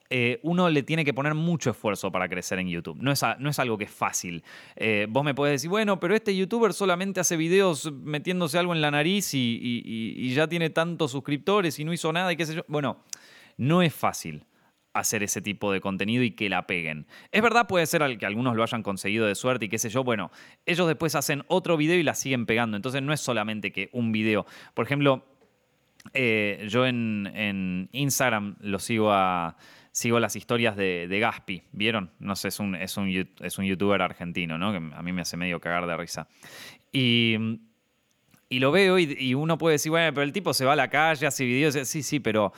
[0.10, 2.97] eh, uno le tiene que poner mucho esfuerzo para crecer en YouTube.
[3.01, 4.43] No es, no es algo que es fácil.
[4.75, 8.81] Eh, vos me podés decir, bueno, pero este youtuber solamente hace videos metiéndose algo en
[8.81, 12.65] la nariz y, ya tiene tantos suscriptores y no hizo nada y qué sé yo.
[12.67, 13.03] Bueno,
[13.57, 14.45] no es fácil
[14.93, 17.05] hacer ese tipo de contenido y que la peguen.
[17.31, 20.03] Es verdad, puede ser que algunos lo hayan conseguido de suerte y qué sé yo.
[20.03, 20.31] Bueno,
[20.65, 22.77] ellos después hacen otro video y la siguen pegando.
[22.77, 24.47] Entonces no es solamente que un video.
[24.73, 25.23] Por ejemplo,
[26.13, 29.57] eh, yo en, en Instagram lo sigo a
[29.97, 32.11] sigo las historias de, Gaspi, ¿vieron?
[32.19, 34.71] No sé, es un, es, un, es un youtuber argentino, ¿no?
[34.71, 36.27] Que a mí me hace medio cagar de risa.
[36.91, 37.35] Y,
[38.47, 40.91] y lo veo y, uno puede decir, bueno, pero el tipo se va a la
[40.91, 41.73] calle, hace videos.
[41.87, 42.53] Sí, sí, pero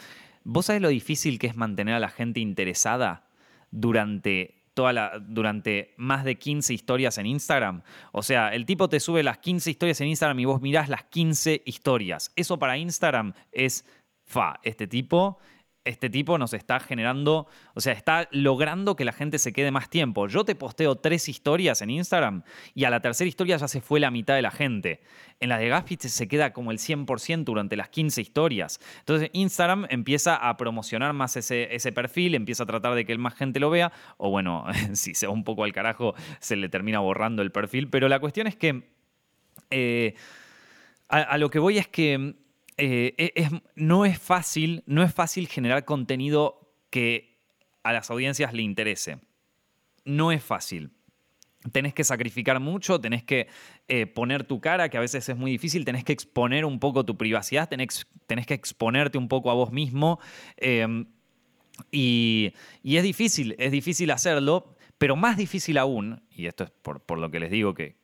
[0.50, 3.28] ¿vos sabés lo difícil que es mantener a la gente interesada
[3.72, 7.82] durante Toda la, durante más de 15 historias en Instagram.
[8.14, 11.04] O sea, el tipo te sube las 15 historias en Instagram y vos mirás las
[11.04, 12.32] 15 historias.
[12.38, 13.84] Eso para Instagram es
[14.24, 14.62] fa.
[14.64, 15.40] Este tipo
[15.90, 19.90] este tipo nos está generando, o sea, está logrando que la gente se quede más
[19.90, 20.28] tiempo.
[20.28, 22.44] Yo te posteo tres historias en Instagram
[22.76, 25.02] y a la tercera historia ya se fue la mitad de la gente.
[25.40, 28.80] En la de Gaspit se queda como el 100% durante las 15 historias.
[29.00, 33.34] Entonces Instagram empieza a promocionar más ese, ese perfil, empieza a tratar de que más
[33.34, 37.00] gente lo vea, o bueno, si se va un poco al carajo, se le termina
[37.00, 38.90] borrando el perfil, pero la cuestión es que...
[39.72, 40.16] Eh,
[41.12, 42.36] a lo que voy es que
[42.80, 47.38] eh, e, no es fácil, no es fácil generar contenido que
[47.84, 49.20] a las audiencias le interese.
[50.06, 50.92] No es fácil.
[51.72, 53.48] Tenés que sacrificar mucho, tenés que
[53.90, 57.06] eh, poner tu cara, que a veces es muy difícil, tenés que exponer un poco
[57.06, 58.06] tu privacidad, tenés,
[58.48, 60.20] que exponerte un poco a vos mismo.
[61.92, 67.18] Y, y, es difícil, es difícil hacerlo, pero más difícil aún, y esto es por,
[67.18, 67.96] lo que les digo que,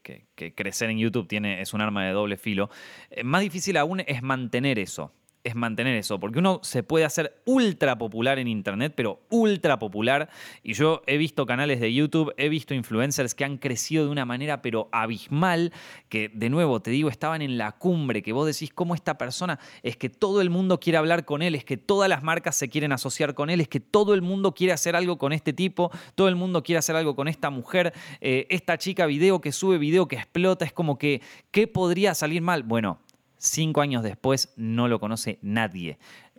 [0.55, 2.69] crecer en YouTube tiene, es un arma de doble filo,
[3.11, 5.11] eh, más difícil aún es mantener eso
[5.45, 10.27] es mantener eso, porque uno se puede hacer ultra popular en Internet, pero ultra popular,
[10.63, 14.25] y yo he visto canales de YouTube, he visto influencers que han crecido de una
[14.25, 15.71] manera pero abismal,
[16.09, 19.59] que de nuevo te digo, estaban en la cumbre, que vos decís, ¿cómo esta persona?
[19.83, 22.67] Es que todo el mundo quiere hablar con él, es que todas las marcas se
[22.67, 25.91] quieren asociar con él, es que todo el mundo quiere hacer algo con este tipo,
[26.15, 29.77] todo el mundo quiere hacer algo con esta mujer, eh, esta chica video que sube
[29.77, 32.63] video que explota, es como que, ¿qué podría salir mal?
[32.63, 32.99] Bueno,
[33.37, 35.97] Cinco años después no lo conoce nadie,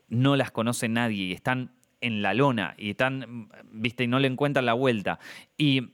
[0.09, 4.28] no las conoce nadie y están en la lona y están, viste, y no le
[4.28, 5.18] encuentran la vuelta.
[5.56, 5.92] Y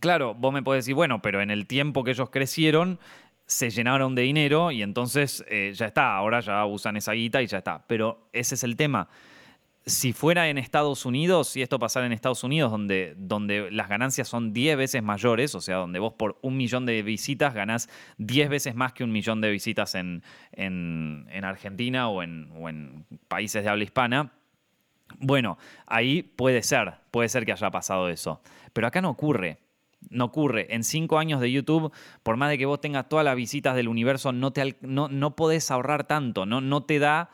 [0.00, 2.98] claro, vos me podés decir, bueno, pero en el tiempo que ellos crecieron,
[3.46, 7.46] se llenaron de dinero y entonces eh, ya está, ahora ya usan esa guita y
[7.46, 7.84] ya está.
[7.86, 9.08] Pero ese es el tema
[9.84, 14.28] si fuera en Estados Unidos, si esto pasara en Estados Unidos, donde, donde las ganancias
[14.28, 18.48] son 10 veces mayores, o sea, donde vos por un millón de visitas ganás 10
[18.48, 23.82] veces más que un millón de visitas en, en, Argentina o en, países de habla
[23.82, 24.32] hispana,
[25.18, 28.40] bueno, ahí puede ser, puede ser que haya pasado eso.
[28.72, 29.58] Pero acá no ocurre.
[30.10, 30.66] No ocurre.
[30.74, 31.92] En cinco años de YouTube,
[32.22, 35.36] por más de que vos tengas todas las visitas del universo, no, te, no, no
[35.36, 37.30] podés ahorrar tanto, no, no te da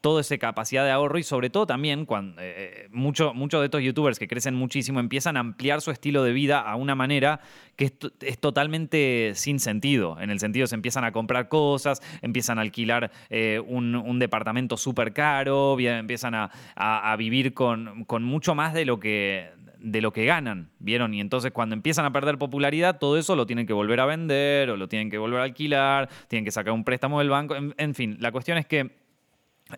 [0.00, 3.82] toda esa capacidad de ahorro y sobre todo también cuando eh, eh, muchos de estos
[3.82, 7.40] youtubers que crecen muchísimo empiezan a ampliar su estilo de vida a una manera
[7.76, 10.18] que es, totalmente sin sentido.
[10.20, 15.12] En el sentido se empiezan a comprar cosas, empiezan a alquilar eh, un, departamento súper
[15.12, 20.68] caro, empiezan a, vivir con, con, mucho más de lo que de lo que ganan,
[20.78, 21.14] ¿vieron?
[21.14, 24.68] Y entonces cuando empiezan a perder popularidad, todo eso lo tienen que volver a vender
[24.68, 27.94] o lo tienen que volver a alquilar, tienen que sacar un préstamo del banco, en
[27.94, 28.99] fin, la cuestión es que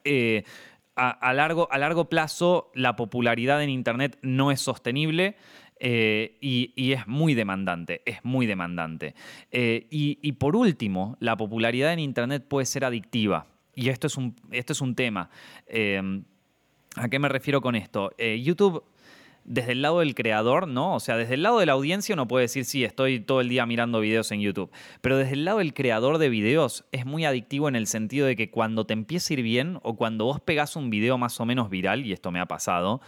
[0.04, 0.44] eh,
[0.94, 5.36] a, largo, a largo plazo la popularidad en Internet no es sostenible.
[5.84, 9.16] Eh, y, es muy demandante, es muy demandante.
[9.50, 13.46] Eh, y, por último, la popularidad en Internet puede ser adictiva.
[13.74, 15.28] Y esto es un, esto es un tema.
[16.94, 18.12] ¿A qué me refiero con esto?
[18.18, 18.84] YouTube
[19.44, 20.94] desde el lado del creador, ¿no?
[20.94, 23.48] O sea, desde el lado de la audiencia uno puede decir, sí, estoy todo el
[23.48, 24.70] día mirando videos en YouTube.
[25.00, 28.36] Pero desde el lado del creador de videos es muy adictivo en el sentido de
[28.36, 31.46] que cuando te empieza a ir bien o cuando vos pegás un video más o
[31.46, 33.00] menos viral, y esto me ha pasado,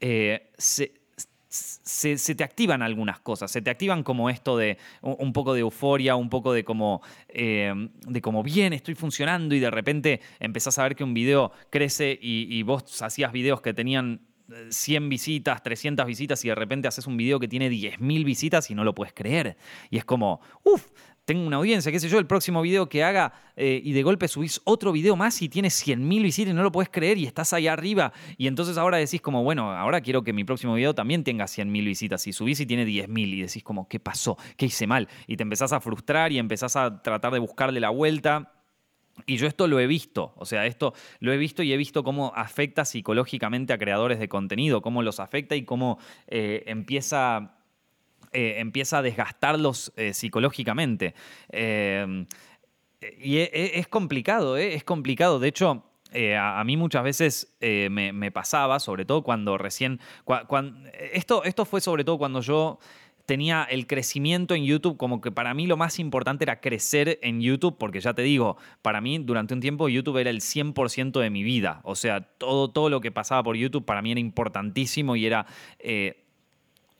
[0.00, 5.60] eh, se, te activan algunas cosas, se te activan como esto de un poco de
[5.60, 7.72] euforia, un poco de como, eh,
[8.06, 12.18] de como bien, estoy funcionando y de repente empezás a ver que un video crece
[12.20, 14.20] y, y vos hacías videos que tenían
[14.70, 18.74] 100 visitas, 300 visitas y de repente haces un video que tiene 10.000 visitas y
[18.74, 19.56] no lo puedes creer.
[19.90, 20.86] Y es como, uff,
[21.26, 24.28] tengo una audiencia, qué sé yo, el próximo video que haga eh, y de golpe
[24.28, 27.52] subís otro video más y tiene 100.000 visitas y no lo puedes creer y estás
[27.52, 28.12] ahí arriba.
[28.38, 31.84] Y entonces ahora decís como, bueno, ahora quiero que mi próximo video también tenga 100.000
[31.84, 32.26] visitas.
[32.28, 34.38] Y subís y tiene 10.000 y decís como, ¿qué pasó?
[34.56, 35.08] ¿Qué hice mal?
[35.26, 38.55] Y te empezás a frustrar y empezás a tratar de buscarle la vuelta.
[39.24, 42.04] Y yo esto lo he visto, o sea, esto lo he visto y he visto
[42.04, 47.56] cómo afecta psicológicamente a creadores de contenido, cómo los afecta y cómo eh, empieza
[48.32, 51.14] eh, empieza a desgastarlos eh, psicológicamente.
[51.48, 52.26] Eh,
[53.18, 55.38] y e, e, es, complicado, es complicado.
[55.38, 55.84] De hecho,
[56.38, 60.00] a, mí muchas veces me, pasaba, sobre todo cuando recién...
[61.12, 62.78] esto, esto fue sobre todo cuando yo
[63.26, 67.40] tenía el crecimiento en YouTube, como que para mí lo más importante era crecer en
[67.40, 71.30] YouTube, porque ya te digo, para mí durante un tiempo YouTube era el 100% de
[71.30, 75.16] mi vida, o sea, todo, todo lo que pasaba por YouTube para mí era importantísimo
[75.16, 75.46] y era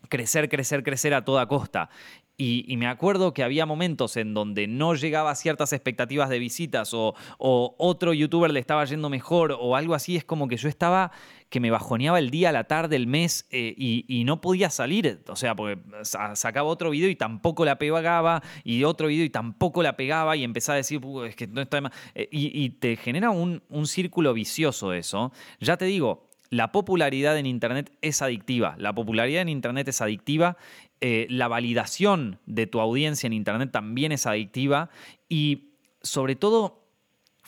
[0.09, 1.91] crecer, crecer, crecer a toda costa.
[2.39, 6.93] Y, me acuerdo que había momentos en donde no llegaba a ciertas expectativas de visitas
[6.93, 10.17] o, otro youtuber le estaba yendo mejor o algo así.
[10.17, 11.13] Es como que yo estaba
[11.49, 15.23] que me bajoneaba el día, la tarde, el mes eh, y, no podía salir.
[15.29, 19.83] O sea, porque sacaba otro video y tampoco la pegaba y otro video y tampoco
[19.83, 21.93] la pegaba y empezaba a decir, es que no está más.
[22.15, 25.33] Eh, y, te genera un, círculo vicioso eso.
[25.61, 28.75] Ya te digo, la popularidad en Internet es adictiva.
[28.79, 30.57] La popularidad en Internet es adictiva.
[31.01, 34.91] Eh, la validación de tu audiencia en Internet también es adictiva.
[35.29, 36.83] Y sobre todo,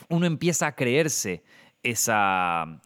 [0.07, 1.43] uno empieza a creerse
[1.83, 2.81] esa,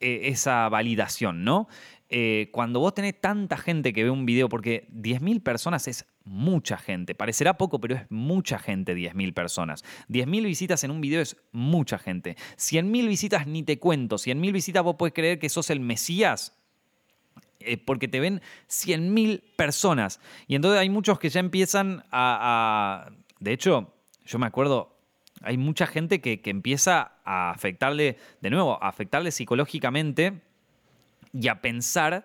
[0.00, 1.68] e, esa validación, ¿no?
[2.10, 6.78] Eh, cuando vos tenés tanta gente que ve un video, porque 10.000 personas es mucha
[6.78, 7.14] gente.
[7.14, 9.84] Parecerá poco, pero es mucha gente 10.000 personas.
[10.08, 12.36] 10.000 visitas en un video es mucha gente.
[12.56, 14.16] 100.000 visitas ni te cuento.
[14.16, 16.58] 100.000 visitas vos puedes creer que sos el Mesías
[17.60, 20.20] eh, porque te ven 100.000 personas.
[20.46, 23.92] Y entonces hay muchos que ya empiezan a, De hecho,
[24.24, 24.97] yo me acuerdo,
[25.42, 30.40] hay mucha gente que, que, empieza a afectarle, de nuevo, a afectarle psicológicamente
[31.32, 32.24] y a pensar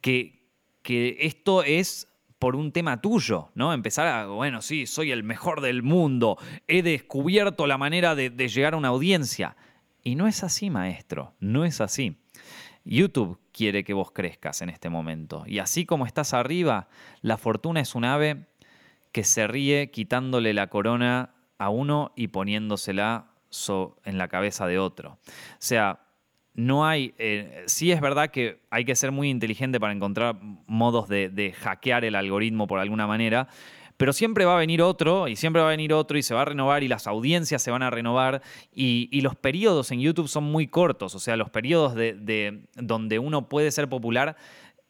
[0.00, 0.42] que,
[0.82, 3.72] que esto es por un tema tuyo, ¿no?
[3.72, 6.38] Empezar a, bueno, sí, soy el mejor del mundo,
[6.68, 9.56] he descubierto la manera de, llegar a una audiencia.
[10.02, 12.18] Y no es así, maestro, no es así.
[12.84, 15.42] YouTube quiere que vos crezcas en este momento.
[15.46, 16.88] Y así como estás arriba,
[17.22, 18.46] la fortuna es un ave
[19.10, 23.26] que se ríe quitándole la corona a uno y poniéndosela
[24.04, 25.12] en la cabeza de otro.
[25.12, 26.00] O sea,
[26.54, 31.08] no hay, eh, sí es verdad que hay que ser muy inteligente para encontrar modos
[31.08, 33.48] de, hackear el algoritmo por alguna manera,
[33.96, 36.42] pero siempre va a venir otro y siempre va a venir otro y se va
[36.42, 38.42] a renovar y las audiencias se van a renovar
[38.74, 43.48] y, los periodos en YouTube son muy cortos, o sea, los periodos de donde uno
[43.48, 44.36] puede ser popular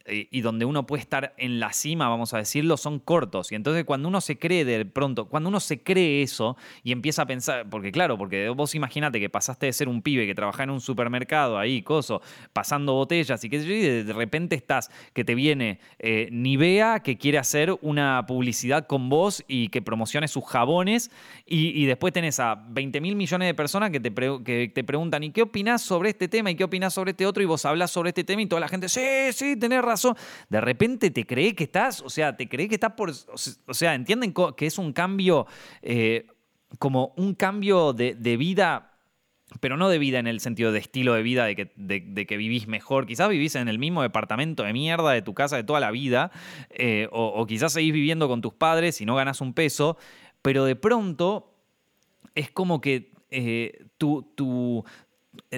[0.08, 3.50] y donde uno puede estar en la cima, vamos a decirlo, son cortos.
[3.52, 7.22] Y entonces cuando uno se cree de pronto, cuando uno se cree eso y empieza
[7.22, 10.64] a pensar, porque claro, porque vos imagínate que pasaste de ser un pibe que trabajaba
[10.64, 15.80] en un supermercado ahí, coso, pasando botellas y que de repente estás, que te viene
[15.98, 21.10] eh, Nivea, que quiere hacer una publicidad con vos y que promocione sus jabones
[21.46, 25.30] y, después tenés a 20 mil millones de personas que te, que te preguntan, ¿y
[25.30, 26.50] qué opinás sobre este tema?
[26.50, 27.42] ¿Y qué opinás sobre este otro?
[27.42, 29.00] Y vos hablas sobre este tema y toda la gente, sí,
[29.32, 29.95] sí, tenés razón
[30.48, 33.94] de repente te cree que estás, o sea, te cree que estás por, o sea,
[33.94, 35.46] entienden que es un cambio,
[35.82, 36.26] eh,
[36.78, 38.92] como un cambio de, vida
[39.60, 42.36] pero no de vida en el sentido de estilo de vida, de que, de, que,
[42.36, 43.06] vivís mejor.
[43.06, 46.32] Quizás vivís en el mismo departamento de mierda de tu casa de toda la vida,
[46.70, 49.96] eh, o, quizás seguís viviendo con tus padres y no ganas un peso,
[50.42, 51.54] pero de pronto
[52.34, 54.84] es como que eh, tu, tu,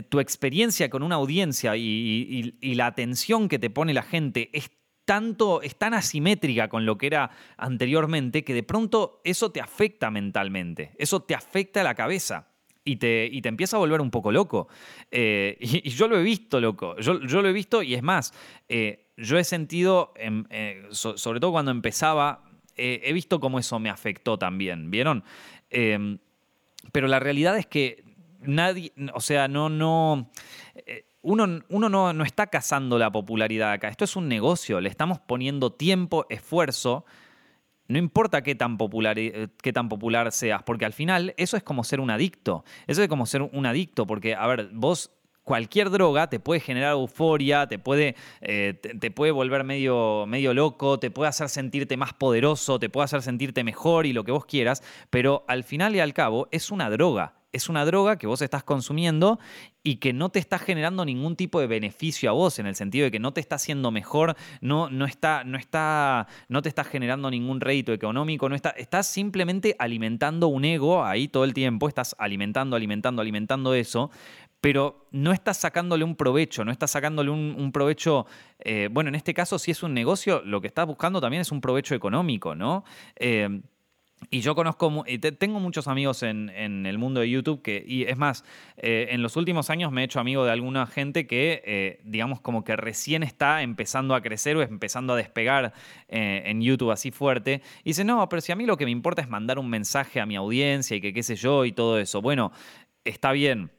[0.09, 4.71] tu experiencia con una audiencia y, la atención que te pone la gente es
[5.05, 10.11] tanto, es tan asimétrica con lo que era anteriormente que de pronto eso te afecta
[10.11, 12.49] mentalmente, eso te afecta a la cabeza.
[12.85, 14.69] Y te, te empieza a volver un poco loco.
[15.11, 16.97] Eh, y, yo lo he visto, loco.
[17.01, 18.33] Yo, lo he visto y es más,
[18.67, 20.15] eh, yo he sentido,
[20.91, 22.45] sobre todo cuando empezaba,
[22.77, 25.23] he visto cómo eso me afectó también, ¿vieron?
[26.93, 28.08] pero la realidad es que
[28.41, 30.31] nadie, o sea, no, no,
[30.75, 33.89] eh, uno, uno no, no, está cazando la popularidad acá.
[33.89, 37.05] Esto es un negocio, le estamos poniendo tiempo, esfuerzo.
[37.89, 41.63] No importa qué tan, popular, eh, qué tan popular seas, porque al final eso es
[41.63, 42.65] como ser un adicto.
[42.87, 45.11] Eso es como ser un adicto, porque, a ver, vos
[45.43, 50.99] cualquier droga te puede generar euforia, te puede, eh, te, puede volver medio, medio loco,
[50.99, 54.45] te puede hacer sentirte más poderoso, te puede hacer sentirte mejor y lo que vos
[54.45, 58.43] quieras, pero al final y al cabo es una droga es una droga que vos
[58.43, 59.39] estás consumiendo
[59.83, 63.05] y que no te está generando ningún tipo de beneficio a vos, en el sentido
[63.05, 66.85] de que no te está haciendo mejor, no, no, está, no, está, no te está
[66.85, 71.89] generando ningún rédito económico, no está, estás simplemente alimentando un ego ahí todo el tiempo,
[71.89, 74.11] estás alimentando, alimentando, alimentando eso,
[74.61, 78.27] pero no estás sacándole un provecho, no estás sacándole un, provecho,
[78.59, 81.53] eh, bueno, en este caso si es un negocio, lo que estás buscando también es
[81.53, 82.85] un provecho económico, ¿no?
[83.17, 83.61] Eh,
[84.31, 85.05] y yo conozco,
[85.39, 86.51] tengo muchos amigos en,
[86.87, 88.45] el mundo de YouTube que, y es más,
[88.77, 92.65] eh, en los últimos años me he hecho amigo de alguna gente que, digamos, como
[92.65, 95.73] que recién está empezando a crecer o empezando a despegar
[96.09, 97.63] en YouTube así fuerte.
[97.85, 100.21] Y dice, no, pero si a mí lo que me importa es mandar un mensaje
[100.21, 102.21] a mi audiencia y que qué sé yo y todo eso.
[102.21, 102.53] Bueno,
[103.05, 103.71] está bien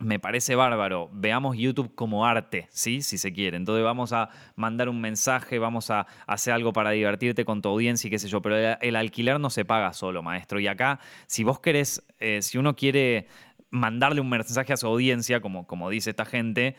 [0.00, 1.10] me parece bárbaro.
[1.12, 3.02] Veamos YouTube como arte, ¿sí?
[3.02, 3.56] Si se quiere.
[3.56, 8.08] Entonces vamos a mandar un mensaje, vamos a hacer algo para divertirte con tu audiencia
[8.08, 8.42] y qué sé yo.
[8.42, 10.60] Pero el, alquiler no se paga solo, maestro.
[10.60, 13.28] Y acá, si vos querés, eh, si uno quiere
[13.70, 16.76] mandarle un mensaje a su audiencia, como, como dice esta gente,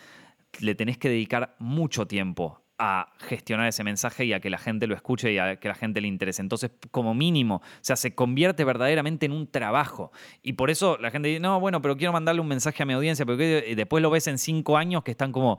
[0.59, 4.86] le tenés que dedicar mucho tiempo a gestionar ese mensaje y a que la gente
[4.88, 6.41] lo escuche y a que la gente le interese.
[6.41, 10.11] Entonces, como mínimo, o sea, se convierte verdaderamente en un trabajo.
[10.43, 12.93] Y por eso la gente dice, no, bueno, pero quiero mandarle un mensaje a mi
[12.93, 15.57] audiencia, porque después lo ves en cinco años que están como,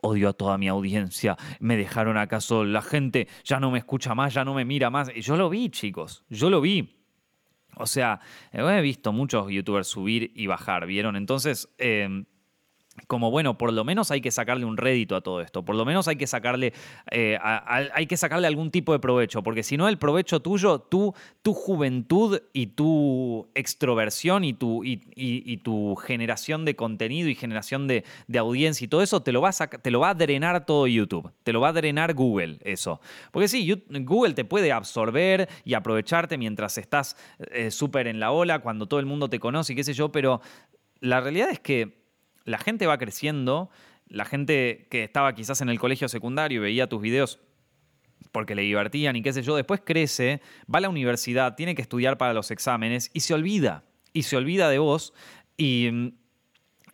[0.00, 4.34] odio a toda mi audiencia, me dejaron acaso, la gente ya no me escucha más,
[4.34, 5.12] ya no me mira más.
[5.14, 7.00] Yo lo vi, chicos, yo lo vi.
[7.76, 8.20] O sea,
[8.52, 11.16] he visto muchos youtubers subir y bajar, ¿vieron?
[11.16, 12.24] Entonces, eh,
[13.06, 15.84] como bueno, por lo menos hay que sacarle un rédito a todo esto, por lo
[15.84, 16.72] menos hay que sacarle,
[17.10, 21.14] eh, hay que sacarle algún tipo de provecho, porque si no el provecho tuyo, tu
[21.52, 28.04] juventud y tu extroversión y tu, y, tu generación de contenido y generación de,
[28.38, 31.30] audiencia y todo eso, te lo, va a te lo va a drenar todo YouTube,
[31.42, 33.00] te lo va a drenar Google eso.
[33.30, 37.16] Porque sí, Google te puede absorber y aprovecharte mientras estás
[37.50, 40.12] eh, súper en la ola, cuando todo el mundo te conoce y qué sé yo,
[40.12, 40.40] pero
[41.00, 42.03] la realidad es que
[42.44, 43.70] la gente va creciendo,
[44.08, 47.40] la gente que estaba quizás en el colegio secundario y veía tus videos
[48.32, 50.40] porque le divertían y qué sé yo, después crece,
[50.72, 54.36] va a la universidad, tiene que estudiar para los exámenes y se olvida, y se
[54.36, 55.14] olvida de vos
[55.56, 56.14] y,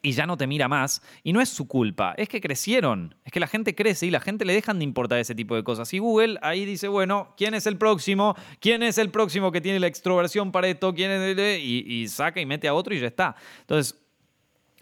[0.03, 1.03] ya no te mira más.
[1.23, 4.21] Y no es su culpa, es que crecieron, es que la gente crece y la
[4.21, 5.93] gente le dejan de importar ese tipo de cosas.
[5.93, 8.35] Y Google ahí dice, bueno, ¿quién es el próximo?
[8.61, 10.95] ¿Quién es el próximo que tiene la extroversión para esto?
[10.95, 11.59] ¿Quién es?
[11.61, 13.37] Y, y saca y mete a otro y ya está.
[13.61, 14.00] Entonces,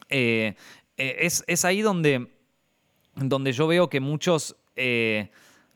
[0.09, 0.55] eh,
[0.97, 2.29] eh, es, ahí donde,
[3.15, 5.31] donde yo veo que muchos, eh,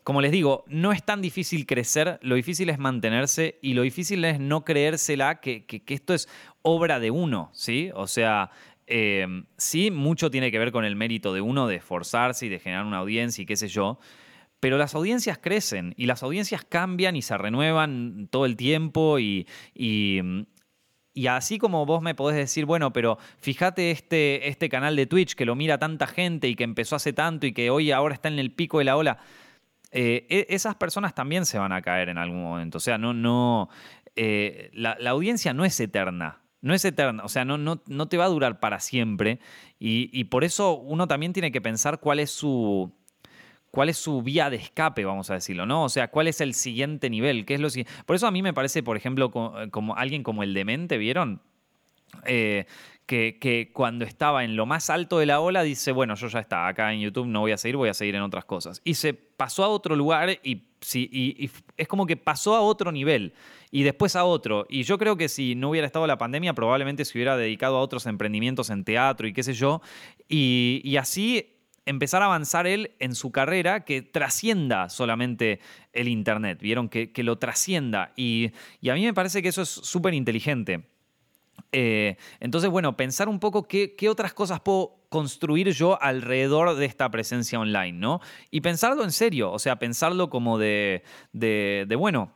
[0.04, 4.24] como les digo, no es tan difícil crecer, lo difícil es mantenerse y lo difícil
[4.24, 6.28] es no creérsela que, que, esto es
[6.62, 7.90] obra de uno, ¿sí?
[7.94, 8.50] O sea,
[9.56, 12.84] sí, mucho tiene que ver con el mérito de uno, de esforzarse y de generar
[12.84, 13.98] una audiencia y qué sé yo.
[14.60, 19.46] Pero las audiencias crecen y las audiencias cambian y se renuevan todo el tiempo y
[21.26, 25.44] así como vos me podés decir, bueno, pero fíjate este, este canal de Twitch que
[25.44, 28.38] lo mira tanta gente y que empezó hace tanto y que hoy ahora está en
[28.38, 29.18] el pico de la ola,
[29.90, 32.78] eh, e, esas personas también se van a caer en algún momento.
[32.78, 33.68] O sea, no, no,
[34.16, 36.38] eh, la, audiencia no es eterna.
[36.62, 39.40] No es eterna, o sea, no, no, no te va a durar para siempre.
[39.80, 42.92] y por eso uno también tiene que pensar cuál es su,
[43.72, 45.84] cuál es su vía de escape, vamos a decirlo, ¿no?
[45.84, 47.68] O sea, cuál es el siguiente nivel, qué es lo
[48.04, 51.40] Por eso a mí me parece, por ejemplo, eh, como, alguien como el demente, ¿vieron?
[52.26, 52.66] Eh,
[53.06, 56.40] que, que, cuando estaba en lo más alto de la ola dice, bueno, yo ya
[56.40, 58.82] está, acá en YouTube no voy a seguir, voy a seguir en otras cosas.
[58.84, 62.92] Y se pasó a otro lugar y, sí, y, es como que pasó a otro
[62.92, 63.32] nivel
[63.70, 64.66] y después a otro.
[64.68, 67.80] Y yo creo que si no hubiera estado la pandemia, probablemente se hubiera dedicado a
[67.80, 69.80] otros emprendimientos en teatro y qué sé yo.
[70.28, 75.60] Y, y así empezar a avanzar él en su carrera que trascienda solamente
[75.92, 76.88] el Internet, ¿vieron?
[76.88, 78.12] Que, lo trascienda.
[78.16, 78.52] Y,
[78.88, 80.84] a mí me parece que eso es súper inteligente.
[81.72, 87.10] Eh, entonces, bueno, pensar un poco qué, otras cosas puedo construir yo alrededor de esta
[87.10, 88.20] presencia online, ¿no?
[88.50, 91.02] Y pensarlo en serio, o sea, pensarlo como de,
[91.32, 92.32] de bueno,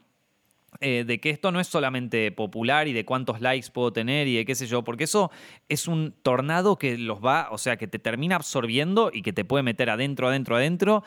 [0.80, 4.36] eh, de que esto no es solamente popular y de cuántos likes puedo tener y
[4.36, 5.30] de qué sé yo, porque eso
[5.68, 9.44] es un tornado que los va, o sea, que te termina absorbiendo y que te
[9.44, 11.04] puede meter adentro, adentro, adentro,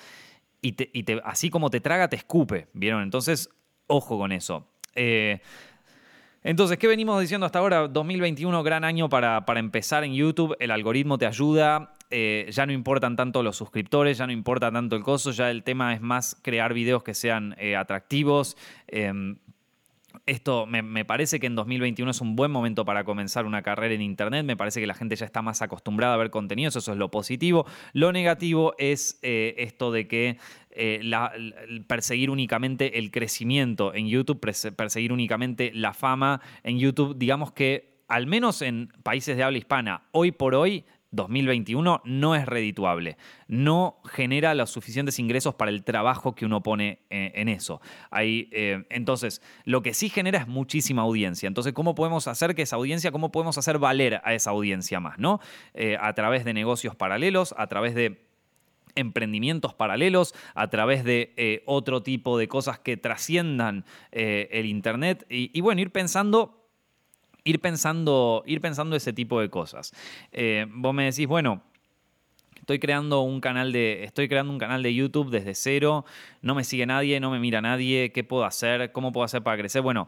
[0.62, 3.04] y, te, así como te traga, te escupe, ¿vieron?
[3.04, 3.50] Entonces,
[3.88, 4.68] ojo con eso.
[4.94, 5.40] Eh,
[6.44, 7.88] entonces, ¿qué venimos diciendo hasta ahora?
[7.88, 12.74] 2021, gran año para, para empezar en YouTube, el algoritmo te ayuda, eh, ya no
[12.74, 16.36] importan tanto los suscriptores, ya no importa tanto el costo, ya el tema es más
[16.42, 18.58] crear videos que sean atractivos.
[18.88, 19.38] Em,
[20.30, 24.02] esto me, parece que en 2021 es un buen momento para comenzar una carrera en
[24.02, 24.46] Internet.
[24.46, 27.12] Me parece que la gente ya está más acostumbrada a ver contenidos, eso es lo
[27.12, 27.66] positivo.
[27.94, 30.38] Lo negativo es eh, esto de que
[30.72, 31.02] eh,
[31.88, 34.40] perseguir únicamente el crecimiento en YouTube,
[34.76, 40.04] perseguir únicamente la fama en YouTube, digamos que al menos en países de habla hispana,
[40.12, 46.36] hoy por hoy 2021 no es redituable, no genera los suficientes ingresos para el trabajo
[46.36, 47.82] que uno pone eh, en, eso.
[48.20, 51.48] Eh, entonces, lo que sí genera es muchísima audiencia.
[51.48, 55.18] Entonces, ¿cómo podemos hacer que esa audiencia, cómo podemos hacer valer a esa audiencia más?
[55.18, 55.40] ¿no?
[55.74, 58.28] Eh, a través de negocios paralelos, a través de
[58.96, 65.80] emprendimientos paralelos, a través de otro tipo de cosas que trasciendan el Internet y bueno,
[65.80, 66.59] ir pensando
[67.50, 69.94] ir pensando, ir pensando ese tipo de cosas.
[70.32, 71.64] Eh, vos me decís, bueno,
[72.56, 76.06] estoy creando un canal de estoy creando un canal de YouTube desde cero,
[76.42, 78.92] no me sigue nadie, no me mira nadie, ¿qué puedo hacer?
[78.92, 79.82] ¿Cómo puedo hacer para crecer?
[79.82, 80.08] Bueno,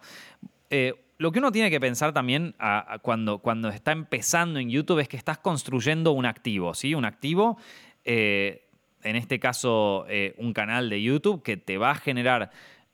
[0.70, 2.56] eh, lo que uno tiene que pensar también
[3.02, 6.96] cuando, cuando está empezando en YouTube es que estás construyendo un activo, ¿sí?
[6.96, 7.58] Un activo,
[8.06, 8.68] eh,
[9.04, 10.06] en este caso
[10.38, 12.52] un canal de YouTube que te va a generar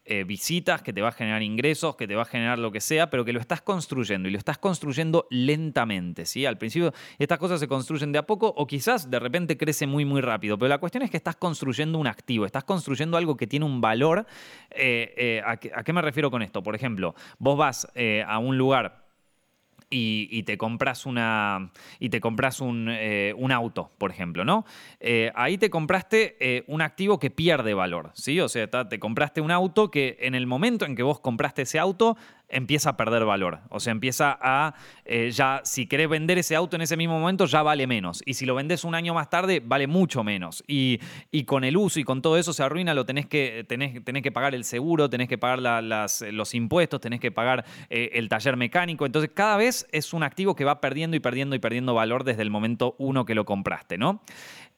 [0.08, 2.80] eh, visitas, que te va a generar ingresos, que te va a generar lo que
[2.82, 6.26] sea, pero que lo estás construyendo y lo estás construyendo lentamente.
[6.26, 6.46] ¿sí?
[6.46, 10.06] Al principio estas cosas se construyen de a poco o quizás de repente crece muy,
[10.06, 13.48] muy rápido, pero la cuestión es que estás construyendo un activo, estás construyendo algo que
[13.48, 14.26] tiene un valor.
[14.72, 16.64] Eh, eh, ¿a, qué, me refiero con esto?
[16.64, 17.88] Por ejemplo, vos vas
[18.26, 19.07] a un lugar
[19.90, 24.66] y, te compras una y te compras un, eh, auto, por ejemplo, ¿no?
[25.00, 28.40] Eh, ahí te compraste eh, un activo que pierde valor, ¿sí?
[28.42, 31.80] O sea, te compraste un auto que en el momento en que vos compraste ese
[31.80, 32.18] auto
[32.50, 33.60] empieza a perder valor.
[33.70, 34.74] O sea, empieza a,
[35.06, 38.24] eh, ya, si querés vender ese auto en ese mismo momento, ya vale menos.
[38.26, 40.64] Y si lo vendes un año más tarde, vale mucho menos.
[40.68, 41.00] Y,
[41.46, 44.32] con el uso y con todo eso se arruina, lo tenés que, tenés, tenés que
[44.32, 48.58] pagar el seguro, tenés que pagar las, los impuestos, tenés que pagar eh, el taller
[48.58, 49.06] mecánico.
[49.06, 52.42] Entonces, cada vez es un activo que va perdiendo y perdiendo y perdiendo valor desde
[52.42, 54.22] el momento uno que lo compraste, ¿no?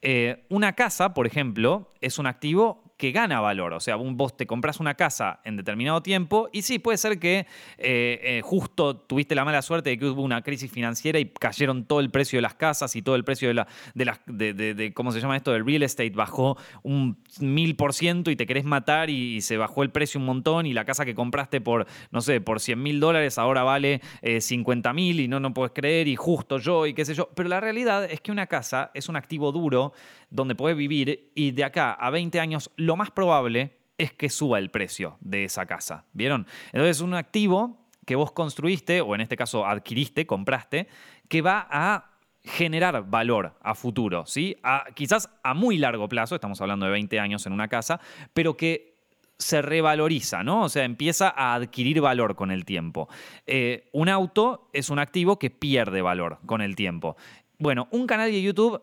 [0.02, 3.72] Eh, una casa, por ejemplo, es un activo que gana valor.
[3.74, 7.48] O sea, vos te compras una casa en determinado tiempo y sí, puede ser que
[7.78, 11.86] eh, eh, justo tuviste la mala suerte de que hubo una crisis financiera y cayeron
[11.86, 14.92] todo el precio de las casas y todo el precio de la, de, las, de,
[14.94, 15.54] ¿cómo se llama esto?
[15.54, 19.84] Del real estate bajó un mil por ciento y te querés matar y, se bajó
[19.84, 23.00] el precio un montón y la casa que compraste por, no sé, por 100 mil
[23.00, 24.02] dólares ahora vale
[24.42, 27.30] 50 eh, mil y no, no puedes creer y justo yo y qué sé yo.
[27.34, 29.94] Pero la realidad es que una casa es un activo duro
[30.30, 34.60] donde puedes vivir y de acá a 20 años lo más probable es que suba
[34.60, 36.06] el precio de esa casa.
[36.14, 36.48] ¿Vieron?
[36.72, 40.88] Entonces un activo que vos construiste, o en este caso adquiriste, compraste,
[41.28, 42.10] que va a
[42.44, 44.58] generar valor a futuro, ¿sí?
[44.96, 48.00] quizás a muy largo plazo, estamos hablando de 20 años en una casa,
[48.34, 48.98] pero que
[49.38, 50.64] se revaloriza, ¿no?
[50.64, 53.08] O sea, empieza a adquirir valor con el tiempo.
[53.46, 57.16] Eh, un auto es un activo que pierde valor con el tiempo.
[57.58, 58.82] Bueno, un canal de YouTube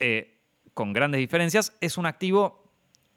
[0.00, 0.33] eh,
[0.74, 2.64] con grandes diferencias, es un activo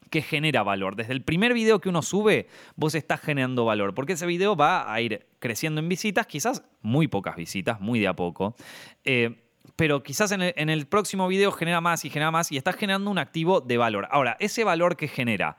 [0.10, 0.96] que genera valor.
[0.96, 4.92] Desde el primer video que uno sube, vos estás generando valor, porque ese video va
[4.92, 8.56] a ir creciendo en visitas, quizás muy pocas visitas, muy de a poco.
[9.04, 9.44] Eh,
[9.76, 13.20] pero quizás en el, próximo video genera más y genera más y estás generando un
[13.20, 14.08] activo de valor.
[14.12, 15.58] Ahora, ese valor que genera,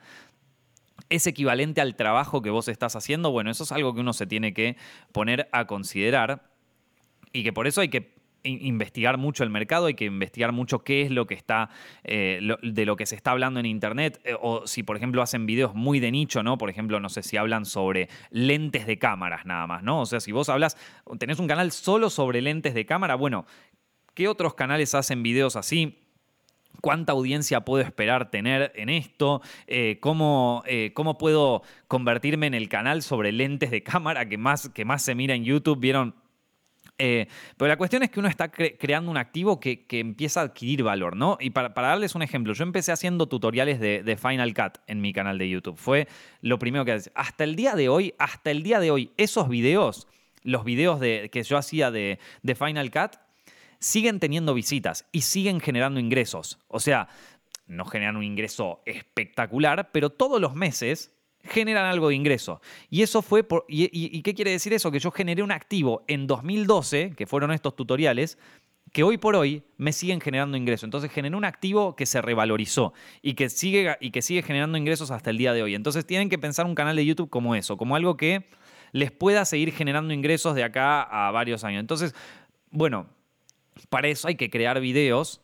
[1.11, 3.31] ¿Es equivalente al trabajo que vos estás haciendo?
[3.31, 4.77] Bueno, eso es algo que uno se tiene que
[5.13, 6.51] poner a considerar
[7.33, 11.03] y que por eso hay que investigar mucho el mercado, hay que investigar mucho qué
[11.03, 11.71] es lo que está,
[12.05, 15.47] eh, de lo que se está hablando en Internet, eh, o si por ejemplo hacen
[15.47, 16.59] videos muy de nicho, ¿no?
[16.59, 20.01] Por ejemplo, no sé si hablan sobre lentes de cámaras nada más, ¿no?
[20.01, 20.77] O sea, si vos hablas,
[21.19, 23.47] tenés un canal solo sobre lentes de cámara, bueno,
[24.15, 25.99] ¿qué otros canales hacen videos así?
[26.81, 29.43] ¿Cuánta audiencia puedo esperar tener en esto?
[29.67, 30.63] Eh, ¿cómo,
[30.95, 35.17] ¿cómo, puedo convertirme en el canal sobre lentes de cámara que más, que más se
[35.17, 35.81] mira en YouTube?
[35.81, 36.15] ¿Vieron?
[36.99, 40.83] Eh, pero la cuestión es que uno está creando un activo que, empieza a adquirir
[40.83, 41.39] valor, ¿no?
[41.41, 45.39] Y para, darles un ejemplo, yo empecé haciendo tutoriales de, Final Cut en mi canal
[45.39, 45.77] de YouTube.
[45.77, 46.09] Fue
[46.43, 50.09] lo primero que hasta el día de hoy, hasta el día de hoy, esos videos,
[50.43, 52.19] los videos de, que yo hacía de
[52.57, 53.17] Final Cut,
[53.79, 56.59] siguen teniendo visitas y siguen generando ingresos.
[56.69, 57.09] O sea,
[57.67, 61.13] no generan un ingreso espectacular, pero todos los meses
[61.49, 62.61] generan algo de ingreso.
[62.91, 64.91] Y eso fue por, y, qué quiere decir eso?
[64.91, 68.39] Que yo generé un activo en 2012, que fueron estos tutoriales,
[68.93, 70.85] que hoy por hoy me siguen generando ingresos.
[70.85, 72.93] Entonces generé un activo que se revalorizó
[73.23, 75.75] y que, sigue, y que sigue generando ingresos hasta el día de hoy.
[75.75, 78.47] Entonces tienen que pensar un canal de YouTube como eso, como algo que
[78.93, 81.81] les pueda seguir generando ingresos de acá a varios años.
[81.81, 82.15] Entonces,
[82.71, 83.07] bueno,
[83.91, 85.41] para eso hay que crear videos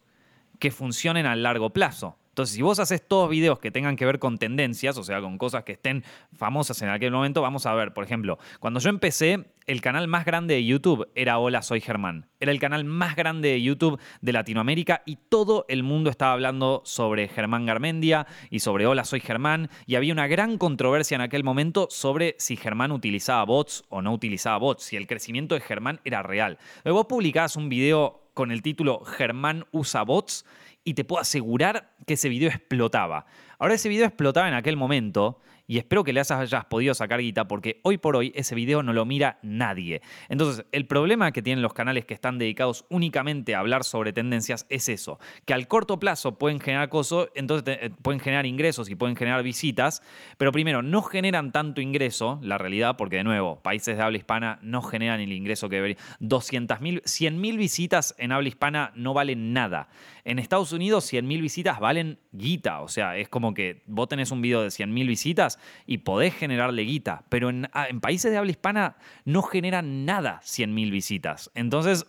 [0.59, 2.17] que funcionen a largo plazo.
[2.35, 5.39] Entonces, si vos haces todos videos que tengan que ver con tendencias, o sea, con
[5.39, 9.45] cosas que estén famosas en aquel momento, vamos a ver, por ejemplo, cuando yo empecé,
[9.69, 12.27] el canal más grande de YouTube era Hola, soy Germán.
[12.41, 16.83] Era el canal más grande de YouTube de Latinoamérica y todo el mundo estaba hablando
[16.85, 19.71] sobre Germán Garmendia y sobre Hola, soy Germán.
[19.87, 24.13] Y había una gran controversia en aquel momento sobre si Germán utilizaba bots o no
[24.13, 26.59] utilizaba bots, si el crecimiento de Germán era real.
[26.85, 30.45] Vos publicabas un video con el título Germán usa bots
[30.85, 33.27] y te puedo asegurar que ese video explotaba.
[33.59, 37.49] Ahora ese video explotaba en aquel momento y espero que le hayas podido sacar guita
[37.49, 40.03] porque hoy por hoy ese video no lo mira nadie.
[40.29, 44.67] Entonces, el problema que tienen los canales que están dedicados únicamente a hablar sobre tendencias
[44.69, 48.95] es eso, que al corto plazo pueden generar cosas, entonces eh, pueden generar ingresos y
[48.95, 50.03] pueden generar visitas,
[50.37, 54.59] pero primero, no generan tanto ingreso, la realidad, porque de nuevo, países de habla hispana
[54.63, 55.99] no generan el ingreso que deberían.
[56.21, 59.89] 200.000, 100.000 visitas en habla hispana no valen nada.
[60.25, 64.41] En Estados Unidos, 100.000 visitas valen guita, o sea, es como que vos tenés un
[64.41, 68.51] video de 100.000 visitas y podés generarle guita, pero en, ah, en países de habla
[68.51, 71.51] hispana no generan nada 100.000 visitas.
[71.55, 72.07] Entonces,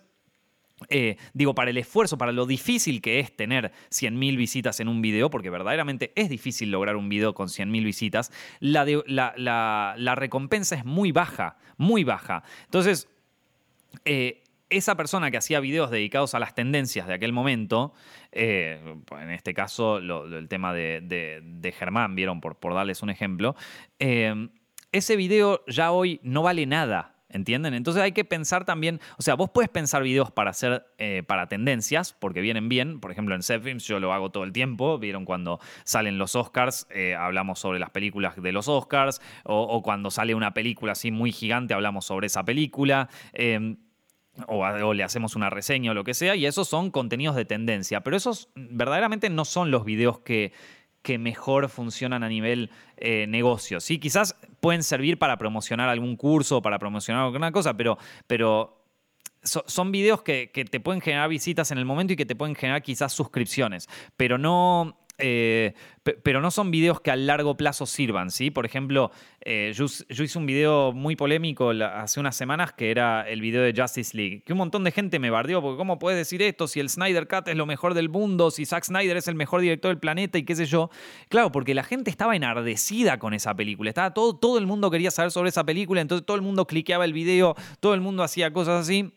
[0.89, 5.01] eh, digo, para el esfuerzo, para lo difícil que es tener 100.000 visitas en un
[5.01, 8.86] video, porque verdaderamente es difícil lograr un video con 100.000 visitas, la,
[9.38, 12.43] la, recompensa es muy baja, muy baja.
[12.66, 13.07] Entonces,
[14.03, 17.93] eh, esa persona que hacía videos dedicados a las tendencias de aquel momento,
[18.32, 18.80] eh,
[19.11, 23.55] en este caso el tema de, Germán, vieron, por, por darles un ejemplo,
[23.99, 24.49] eh,
[24.91, 27.11] ese video ya hoy no vale nada.
[27.28, 27.74] ¿Entienden?
[27.74, 31.49] Entonces hay que pensar también, o sea, vos puedes pensar videos para hacer, eh, para
[31.49, 33.01] tendencias, porque vienen bien.
[33.01, 34.99] Por ejemplo, en Zepfilms yo lo hago todo el tiempo.
[34.99, 36.88] Vieron cuando salen los Oscars,
[37.18, 41.74] hablamos sobre las películas de los Oscars, o, cuando sale una película así muy gigante,
[41.74, 43.09] hablamos sobre esa película
[44.47, 48.01] o, le hacemos una reseña o lo que sea, y esos son contenidos de tendencia,
[48.01, 50.53] pero esos verdaderamente no son los videos que,
[51.01, 53.79] que mejor funcionan a nivel eh, negocio.
[53.79, 53.99] ¿sí?
[53.99, 58.81] Quizás pueden servir para promocionar algún curso, para promocionar alguna cosa, pero, pero
[59.43, 62.55] son videos que, que, te pueden generar visitas en el momento y que te pueden
[62.55, 65.74] generar quizás suscripciones, pero no, eh,
[66.24, 68.51] pero no son videos que a largo plazo sirvan, ¿sí?
[68.51, 69.11] Por ejemplo,
[69.41, 73.74] eh, yo, hice un video muy polémico hace unas semanas que era el video de
[73.76, 76.80] Justice League, que un montón de gente me bardeó, porque ¿cómo puedes decir esto si
[76.80, 79.89] el Snyder Cut es lo mejor del mundo, si Zack Snyder es el mejor director
[79.89, 80.89] del planeta y qué sé yo?
[81.30, 85.11] Claro, porque la gente estaba enardecida con esa película, estaba todo, todo el mundo quería
[85.11, 88.51] saber sobre esa película, entonces todo el mundo cliqueaba el video, todo el mundo hacía
[88.51, 89.13] cosas así.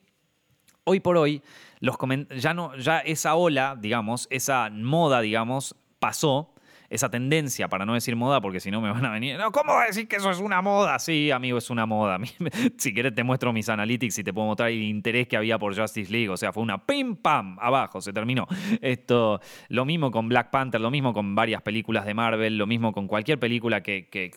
[0.84, 1.42] Hoy por hoy,
[1.80, 6.54] ya esa ola, digamos, esa moda, digamos, pasó
[6.90, 9.36] esa tendencia, para no decir moda, porque si no me van a venir.
[9.36, 10.98] No, ¿cómo decir que eso es una moda?
[10.98, 12.18] Sí, amigo, es una moda.
[12.78, 15.78] si quieres, te muestro mis analytics y te puedo mostrar el interés que había por
[15.78, 16.30] Justice League.
[16.30, 18.46] O sea, fue una pim pam abajo, se terminó.
[18.80, 22.92] Esto, lo mismo con Black Panther, lo mismo con varias películas de Marvel, lo mismo
[22.92, 24.30] con cualquier película que, que,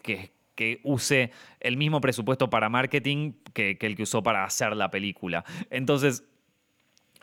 [0.55, 5.43] que use el mismo presupuesto para marketing que, el que usó para hacer la película.
[5.69, 6.23] Entonces,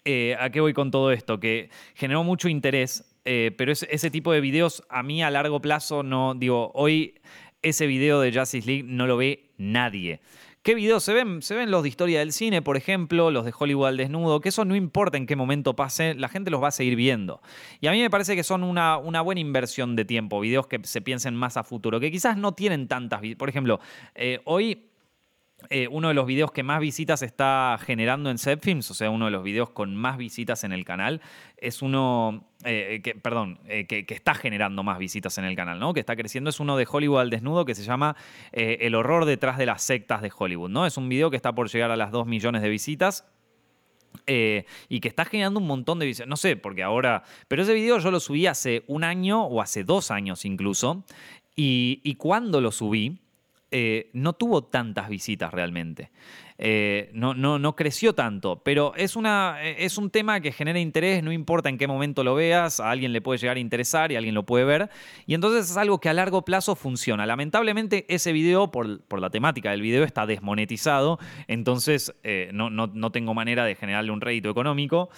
[0.05, 1.39] eh, ¿a qué voy con todo esto?
[1.39, 6.03] Que generó mucho interés eh, pero ese, tipo de videos a mí a largo plazo
[6.03, 7.15] no, digo, hoy
[7.63, 10.21] ese video de Justice League no lo ve nadie.
[10.63, 11.41] ¿Qué videos se ven?
[11.41, 14.51] Se ven los de historia del cine, por ejemplo, los de Hollywood al desnudo, que
[14.51, 17.41] eso no importa en qué momento pase, la gente los va a seguir viendo.
[17.81, 20.81] Y a mí me parece que son una, una buena inversión de tiempo, videos que
[20.83, 23.23] se piensen más a futuro, que quizás no tienen tantas...
[23.39, 23.81] Por ejemplo,
[24.15, 24.88] eh, hoy
[25.71, 29.25] eh, uno de los videos que más visitas está generando en Zepfilms, o sea, uno
[29.25, 31.21] de los videos con más visitas en el canal,
[31.57, 35.95] es uno, eh, que, perdón, eh, que, está generando más visitas en el canal, ¿no?
[35.95, 38.17] Que está creciendo, es uno de Hollywood al desnudo que se llama
[38.53, 40.87] El horror detrás de las sectas de Hollywood, ¿no?
[40.87, 43.27] Es un video que está por llegar a las 2 millones de visitas.
[44.27, 46.29] y que está generando un montón de visitas.
[46.29, 47.25] No sé, porque ahora.
[47.49, 51.05] Pero ese video yo lo subí hace un año o hace dos años incluso.
[51.57, 53.19] Y cuando lo subí,
[53.71, 56.11] eh, no tuvo tantas visitas realmente.
[56.61, 60.81] Eh, no, no, no, creció tanto, pero es, una, eh, es un tema que genera
[60.81, 64.11] interés, no importa en qué momento lo veas, a alguien le puede llegar a interesar
[64.11, 64.91] y alguien lo puede ver,
[65.25, 67.27] y entonces es algo que a largo plazo funciona.
[67.27, 73.13] Lamentablemente ese video, por, por la temática del video, está desmonetizado, entonces eh, no, no,
[73.13, 75.11] tengo manera de generarle un rédito económico,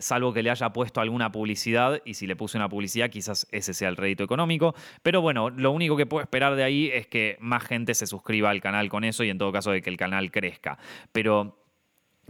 [0.00, 3.74] salvo que le haya puesto alguna publicidad, y si le puse una publicidad quizás ese
[3.74, 7.36] sea el rédito económico, pero bueno, lo único que puedo esperar de ahí es que
[7.38, 9.96] más gente se suscriba al canal con eso y en todo caso de que el
[9.96, 10.79] canal crezca.
[11.12, 11.60] Pero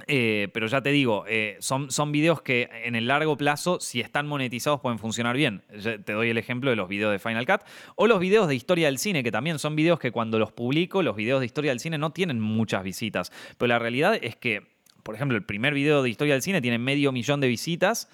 [0.07, 4.01] eh, pero ya te digo, eh, son, son videos que en el largo plazo, si
[4.01, 5.62] están monetizados, pueden funcionar bien.
[6.05, 7.62] te doy el ejemplo de los videos de Final Cut
[7.96, 11.03] o los videos de historia del cine, que también son videos que cuando los publico,
[11.03, 13.32] los videos de historia del cine no tienen muchas visitas.
[13.59, 14.66] Pero la realidad es que,
[15.03, 18.09] por ejemplo, el primer video de historia del cine tiene medio millón de visitas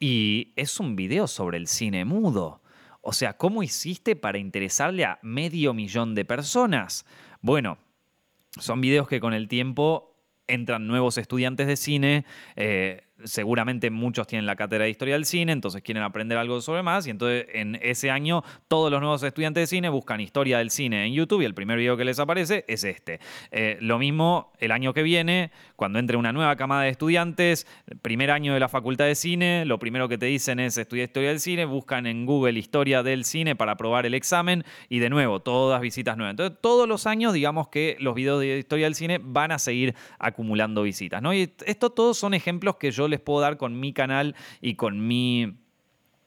[0.00, 2.62] y es un video sobre el cine mudo.
[3.00, 7.06] O sea, ¿cómo hiciste para interesarle a medio millón de personas?
[7.40, 7.78] Bueno,
[8.58, 10.14] son videos que con el tiempo
[10.46, 12.24] entran nuevos estudiantes de cine.
[12.56, 16.82] Eh, seguramente muchos tienen la cátedra de historia del cine, entonces quieren aprender algo sobre
[16.82, 20.70] más y entonces en ese año todos los nuevos estudiantes de cine buscan historia del
[20.70, 23.20] cine en YouTube y el primer video que les aparece es este.
[23.50, 27.66] Eh, lo mismo el año que viene, cuando entre una nueva camada de estudiantes,
[28.02, 31.30] primer año de la facultad de cine, lo primero que te dicen es estudiar historia
[31.30, 35.40] del cine, buscan en Google historia del cine para probar el examen y de nuevo,
[35.40, 36.32] todas visitas nuevas.
[36.32, 39.94] Entonces todos los años digamos que los videos de historia del cine van a seguir
[40.18, 41.22] acumulando visitas.
[41.22, 41.34] ¿no?
[41.34, 45.06] Y esto todos son ejemplos que yo les puedo dar con mi canal y con
[45.06, 45.54] mi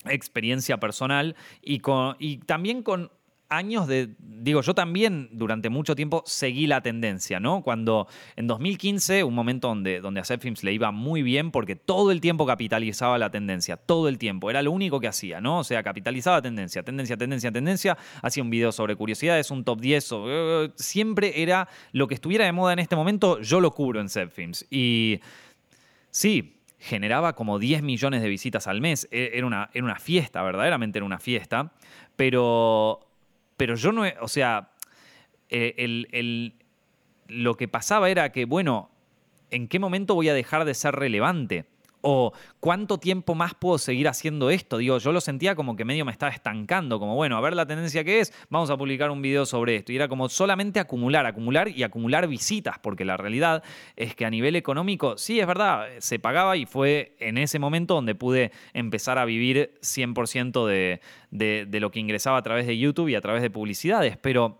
[0.05, 3.11] experiencia personal y, con, y también con
[3.51, 7.61] años de, digo, yo también durante mucho tiempo seguí la tendencia, ¿no?
[7.61, 8.07] Cuando
[8.37, 10.23] en 2015, un momento donde, donde a
[10.61, 14.61] le iba muy bien porque todo el tiempo capitalizaba la tendencia, todo el tiempo, era
[14.61, 15.59] lo único que hacía, ¿no?
[15.59, 20.11] O sea, capitalizaba tendencia, tendencia, tendencia, tendencia, hacía un video sobre curiosidades, un top 10,
[20.13, 24.09] o, siempre era lo que estuviera de moda en este momento, yo lo cubro en
[24.29, 24.65] Films.
[24.69, 25.19] Y
[26.09, 29.07] sí, generaba como 10 millones de visitas al mes.
[29.11, 31.71] E, era una, era una fiesta, verdaderamente era una fiesta.
[32.15, 32.99] Pero,
[33.55, 34.71] pero yo no, o sea,
[35.49, 36.55] eh, el,
[37.27, 38.89] lo que pasaba era que, bueno,
[39.51, 41.65] ¿en qué momento voy a dejar de ser relevante?
[42.01, 44.77] O cuánto tiempo más puedo seguir haciendo esto.
[44.77, 47.65] Digo, yo lo sentía como que medio me estaba estancando, como bueno, a ver la
[47.65, 49.91] tendencia que es, vamos a publicar un video sobre esto.
[49.91, 53.63] Y era como solamente acumular, acumular y acumular visitas, porque la realidad
[53.95, 57.95] es que a nivel económico, sí, es verdad, se pagaba y fue en ese momento
[57.95, 62.77] donde pude empezar a vivir 100% de, de, de lo que ingresaba a través de
[62.77, 64.59] YouTube y a través de publicidades, pero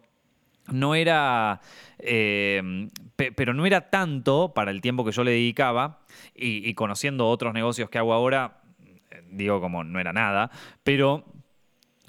[0.71, 1.61] no era,
[1.99, 5.99] eh, pero no era tanto para el tiempo que yo le dedicaba
[6.35, 8.61] y, conociendo otros negocios que hago ahora,
[9.29, 10.51] digo como no era nada,
[10.83, 11.25] pero,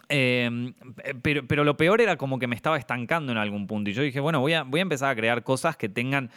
[0.09, 0.75] em,
[1.23, 4.03] pero, pero, lo peor era como que me estaba estancando en algún punto y yo
[4.03, 6.31] dije, bueno, voy a, voy a empezar a crear cosas que tengan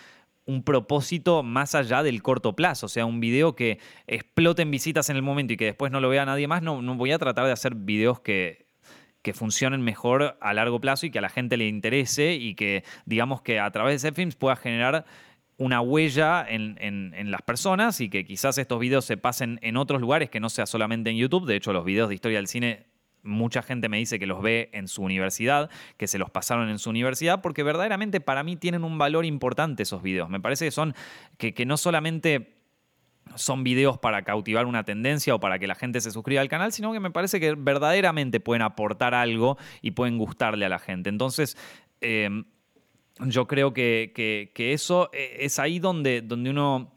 [0.46, 5.10] un propósito más allá del corto plazo, o sea, un video que explote en visitas
[5.10, 7.18] en el momento y que después no lo vea nadie más, no, no voy a
[7.18, 8.65] tratar de hacer videos que
[9.26, 12.84] que funcionen mejor a largo plazo y que a la gente le interese y que
[13.08, 15.04] digamos que a través de films pueda generar
[15.58, 20.30] una huella en, las personas y que quizás estos videos se pasen en otros lugares
[20.30, 21.48] que no sea solamente en YouTube.
[21.48, 22.86] De hecho, los videos de historia del cine
[23.24, 26.78] mucha gente me dice que los ve en su universidad, que se los pasaron en
[26.78, 30.30] su universidad, porque verdaderamente para mí tienen un valor importante esos videos.
[30.30, 30.94] Me parece que son
[31.40, 32.55] que, que no solamente
[33.36, 36.72] son videos para cautivar una tendencia o para que la gente se suscriba al canal,
[36.72, 41.10] sino que me parece que verdaderamente pueden aportar algo y pueden gustarle a la gente.
[41.10, 41.58] Entonces,
[42.02, 42.30] eh,
[43.20, 46.92] yo creo que, eso eh, es ahí donde, donde uno...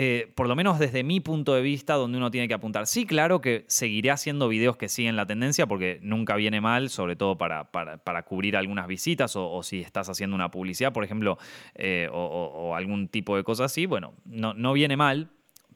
[0.00, 2.86] Eh, por lo menos desde mi punto de vista, donde uno tiene que apuntar.
[2.86, 7.16] Sí, claro que seguiré haciendo videos que siguen la tendencia porque nunca viene mal, sobre
[7.16, 11.36] todo para, para, cubrir algunas visitas o, si estás haciendo una publicidad, por ejemplo,
[12.12, 13.86] o, algún tipo de cosa así.
[13.86, 15.30] Bueno, no, no viene mal,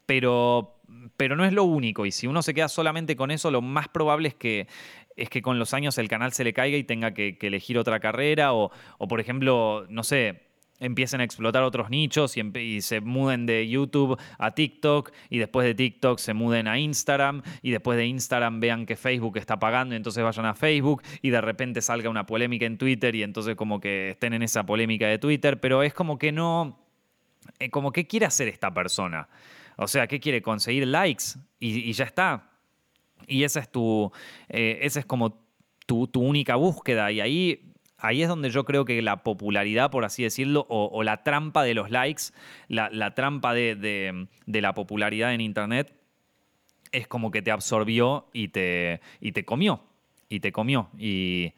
[0.06, 0.76] pero,
[1.16, 2.06] pero no es lo único.
[2.06, 4.68] Y si uno se queda solamente con eso, lo más probable es que,
[5.16, 8.00] es que con los años el canal se le caiga y tenga que, elegir otra
[8.00, 8.70] carrera o,
[9.08, 10.51] por ejemplo, no sé,
[10.82, 15.74] empiecen a explotar otros nichos y, se muden de YouTube a TikTok y después de
[15.74, 19.96] TikTok se muden a Instagram y después de Instagram vean que Facebook está pagando y
[19.96, 23.80] entonces vayan a Facebook y de repente salga una polémica en Twitter y entonces como
[23.80, 26.78] que estén en esa polémica de Twitter, pero es como que no,
[27.58, 29.28] eh, como que quiere hacer esta persona.
[29.76, 30.42] O sea, ¿qué quiere?
[30.42, 31.24] Conseguir likes
[31.58, 32.50] y, ya está.
[33.26, 34.10] Y esa es tu.
[34.48, 35.42] Eh, esa es como
[35.86, 37.10] tu, única búsqueda.
[37.12, 37.71] Y ahí,
[38.02, 41.72] ahí es donde yo creo que la popularidad, por así decirlo, o, la trampa de
[41.72, 42.24] los likes,
[42.68, 45.94] la, trampa de, la popularidad en Internet,
[46.90, 49.84] es como que te absorbió y te, y te comió.
[50.28, 50.90] Y te comió.
[50.98, 51.54] Y,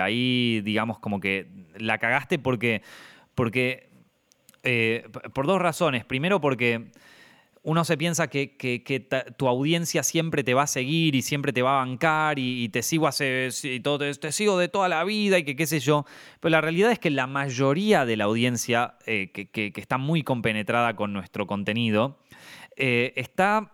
[0.00, 2.82] ahí, digamos, como que la cagaste porque.
[3.34, 3.90] porque
[4.62, 6.04] eh, por dos razones.
[6.04, 6.92] Primero, porque
[7.62, 9.06] uno se piensa que,
[9.36, 12.82] tu audiencia siempre te va a seguir y siempre te va a bancar y, te
[12.82, 13.50] sigo hace,
[13.82, 16.06] todo, te, sigo de toda la vida y que qué sé yo.
[16.40, 20.96] Pero la realidad es que la mayoría de la audiencia eh, que, está muy compenetrada
[20.96, 22.18] con nuestro contenido
[22.76, 23.72] eh, está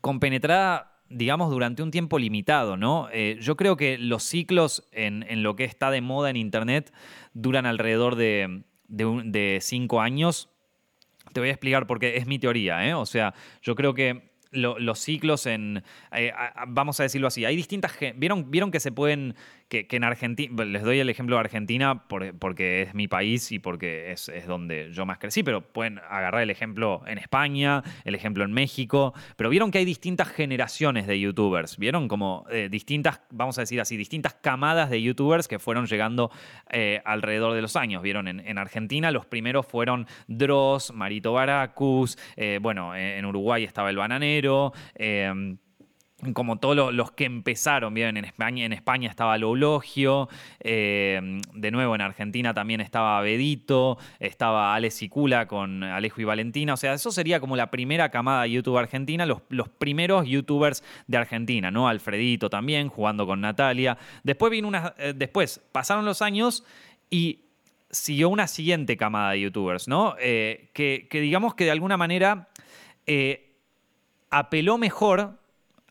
[0.00, 3.08] compenetrada digamos, durante un tiempo limitado, ¿no?
[3.12, 6.92] Eh, yo creo que los ciclos en, lo que está de moda en Internet
[7.34, 10.53] duran alrededor de, de cinco años
[11.34, 12.94] te voy a explicar porque es mi teoría, ¿eh?
[12.94, 15.82] O sea, yo creo que los ciclos en,
[16.12, 16.32] eh,
[16.68, 19.34] vamos a decirlo así, hay distintas, ¿vieron, vieron que se pueden,
[19.82, 24.12] que, en Argentina, les doy el ejemplo de Argentina porque es mi país y porque
[24.12, 28.52] es, donde yo más crecí, pero pueden agarrar el ejemplo en España, el ejemplo en
[28.52, 33.62] México, pero vieron que hay distintas generaciones de youtubers, vieron como eh, distintas, vamos a
[33.62, 36.30] decir así, distintas camadas de youtubers que fueron llegando
[36.70, 38.02] eh, alrededor de los años.
[38.02, 43.96] Vieron en, Argentina los primeros fueron Dross, Marito Baracus, eh, bueno, en Uruguay estaba el
[43.96, 44.72] bananero
[46.32, 50.28] como todos los que empezaron, en España, en España estaba Loulogio,
[50.60, 56.74] eh, de nuevo en Argentina también estaba Bedito, estaba Alex Cula con Alejo y Valentina,
[56.74, 60.82] o sea, eso sería como la primera camada de YouTube argentina, los, los primeros youtubers
[61.06, 61.88] de Argentina, ¿no?
[61.88, 63.98] Alfredito también, jugando con Natalia.
[64.22, 66.64] Después vino una, eh, después pasaron los años
[67.10, 67.40] y
[67.90, 70.16] siguió una siguiente camada de youtubers, ¿no?
[70.20, 72.48] Eh, que, que, digamos que de alguna manera
[74.30, 75.38] apeló mejor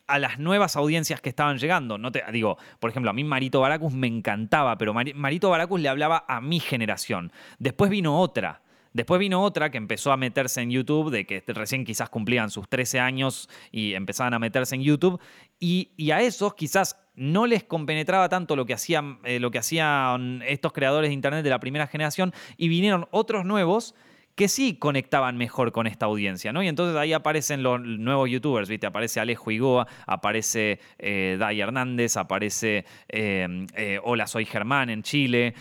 [0.06, 1.98] a las nuevas audiencias que estaban llegando.
[1.98, 5.88] No te digo, por ejemplo, a mí Marito Baracus me encantaba, pero Marito Baracus le
[5.88, 7.32] hablaba a mi generación.
[7.58, 8.62] Después vino otra.
[8.94, 12.68] Después vino otra que empezó a meterse en YouTube, de que recién quizás cumplían sus
[12.68, 15.20] 13 años y empezaban a meterse en YouTube.
[15.58, 20.42] Y, a esos quizás no les compenetraba tanto lo que, hacían, eh, lo que hacían
[20.46, 23.96] estos creadores de Internet de la primera generación y vinieron otros nuevos
[24.34, 26.62] que sí conectaban mejor con esta audiencia, ¿no?
[26.62, 28.86] Y entonces ahí aparecen los nuevos youtubers, ¿viste?
[28.86, 35.54] Aparece Alejo Igoa, aparece eh, Dai Hernández, aparece eh, eh, Hola, soy Germán en Chile,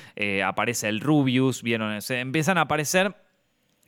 [0.43, 2.01] aparece el Rubius, ¿vieron?
[2.01, 3.15] Se empiezan a aparecer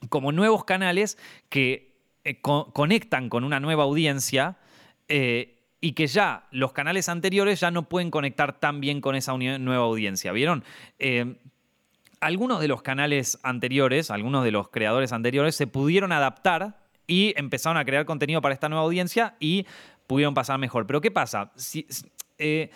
[0.10, 1.18] como nuevos canales
[1.50, 1.96] que
[2.42, 4.58] conectan con una nueva audiencia
[5.08, 9.86] y que ya los canales anteriores ya no pueden conectar tan bien con esa nueva
[9.86, 10.64] audiencia, ¿vieron?
[12.26, 17.78] Algunos de los canales anteriores, algunos de los creadores anteriores se pudieron adaptar y empezaron
[17.78, 19.68] a crear contenido para esta nueva audiencia y
[20.08, 20.88] pudieron pasar mejor.
[20.88, 21.52] Pero ¿qué pasa?
[22.40, 22.72] Eh,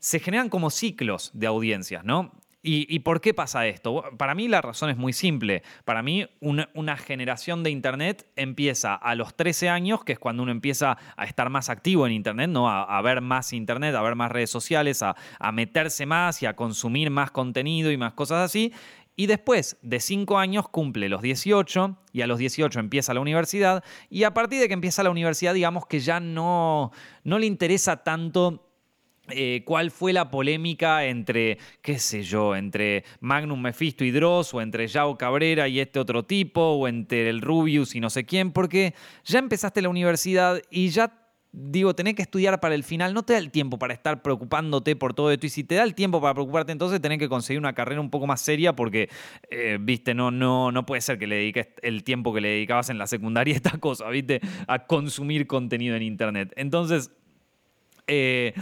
[0.00, 2.32] se generan como ciclos de audiencias, ¿no?
[2.60, 4.02] ¿Y, por qué pasa esto?
[4.18, 5.62] Para mí la razón es muy simple.
[5.84, 10.50] Para mí una, generación de Internet empieza a los 13 años, que es cuando uno
[10.50, 12.68] empieza a estar más activo en Internet, ¿no?
[12.68, 15.14] a, ver más Internet, a ver más redes sociales, a,
[15.52, 18.72] meterse más y a consumir más contenido y más cosas así.
[19.14, 23.84] Y después de 5 años cumple los 18 y a los 18 empieza la universidad.
[24.10, 26.90] Y a partir de que empieza la universidad, digamos que ya no,
[27.22, 28.67] no le interesa tanto
[29.30, 34.60] eh, cuál fue la polémica entre, qué sé yo, entre Magnum Mephisto y Dross, o
[34.60, 38.52] entre Yao Cabrera y este otro tipo, o entre el Rubius y no sé quién,
[38.52, 41.12] porque ya empezaste la universidad y ya
[41.52, 44.96] digo, tenés que estudiar para el final, no te da el tiempo para estar preocupándote
[44.96, 45.46] por todo esto.
[45.46, 48.10] Y si te da el tiempo para preocuparte, entonces tenés que conseguir una carrera un
[48.10, 49.08] poco más seria porque,
[49.50, 52.90] eh, viste, no, no, no puede ser que le dediques el tiempo que le dedicabas
[52.90, 56.52] en la secundaria a esta cosa, viste, a consumir contenido en Internet.
[56.56, 57.10] Entonces,
[58.06, 58.54] eh,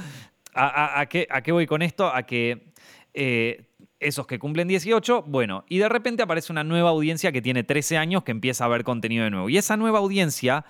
[0.57, 2.07] ¿A, qué, voy con esto?
[2.07, 2.73] A que
[3.15, 3.67] eh,
[4.01, 7.97] esos que cumplen 18, bueno, y de repente aparece una nueva audiencia que tiene 13
[7.97, 9.49] años que empieza a ver contenido de nuevo.
[9.49, 10.65] Y esa nueva audiencia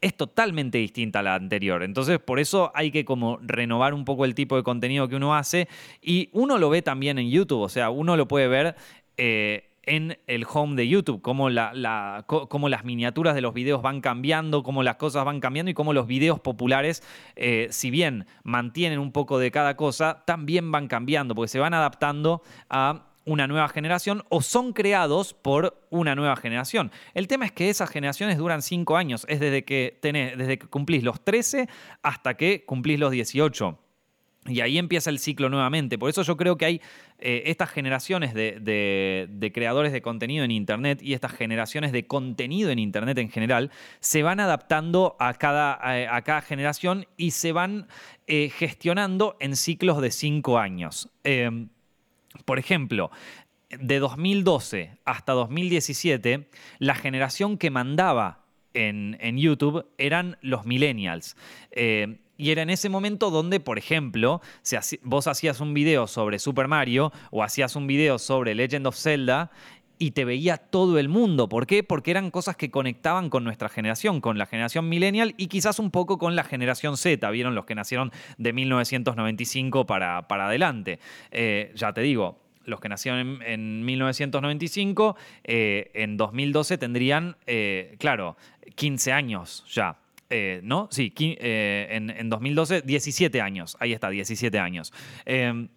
[0.00, 1.82] es totalmente distinta a la anterior.
[1.82, 5.34] Entonces, por eso hay que como renovar un poco el tipo de contenido que uno
[5.34, 5.68] hace.
[6.00, 8.76] Y uno lo ve también en YouTube, o sea, uno lo puede ver
[9.16, 14.62] eh, en el home de YouTube, cómo, la, las miniaturas de los videos van cambiando,
[14.62, 17.02] cómo las cosas van cambiando y cómo los videos populares,
[17.36, 21.74] eh, si bien mantienen un poco de cada cosa, también van cambiando, porque se van
[21.74, 26.90] adaptando a una nueva generación o son creados por una nueva generación.
[27.14, 30.66] El tema es que esas generaciones duran cinco años, es desde que, tenés, desde que
[30.66, 31.68] cumplís los 13
[32.02, 33.78] hasta que cumplís los 18.
[34.46, 35.98] Y ahí empieza el ciclo nuevamente.
[35.98, 36.80] Por eso yo creo que hay
[37.18, 42.78] eh, estas generaciones de, creadores de contenido en Internet y estas generaciones de contenido en
[42.78, 43.70] Internet en general
[44.00, 47.88] se van adaptando a cada, generación y se van
[48.26, 51.10] eh, gestionando en ciclos de cinco años.
[51.24, 51.68] Em,
[52.44, 53.10] por ejemplo,
[53.70, 61.36] de 2012 hasta 2017, la generación que mandaba en, YouTube eran los millennials.
[61.72, 64.40] Eh, y era en ese momento donde, por ejemplo,
[65.02, 69.50] vos hacías un video sobre Super Mario o hacías un video sobre Legend of Zelda
[69.98, 71.48] y te veía todo el mundo.
[71.48, 71.82] ¿Por qué?
[71.82, 75.90] Porque eran cosas que conectaban con nuestra generación, con la generación millennial y quizás un
[75.90, 81.00] poco con la generación Z, vieron los que nacieron de 1995 para, para adelante.
[81.32, 88.36] Eh, ya te digo, los que nacieron en, 1995, eh, en 2012 tendrían, eh, claro,
[88.76, 89.98] 15 años ya.
[90.30, 90.88] Eh, ¿No?
[90.90, 93.76] Sí, en, 2012, 17 años.
[93.80, 94.92] Ahí está, 17 años.
[95.24, 95.68] Em,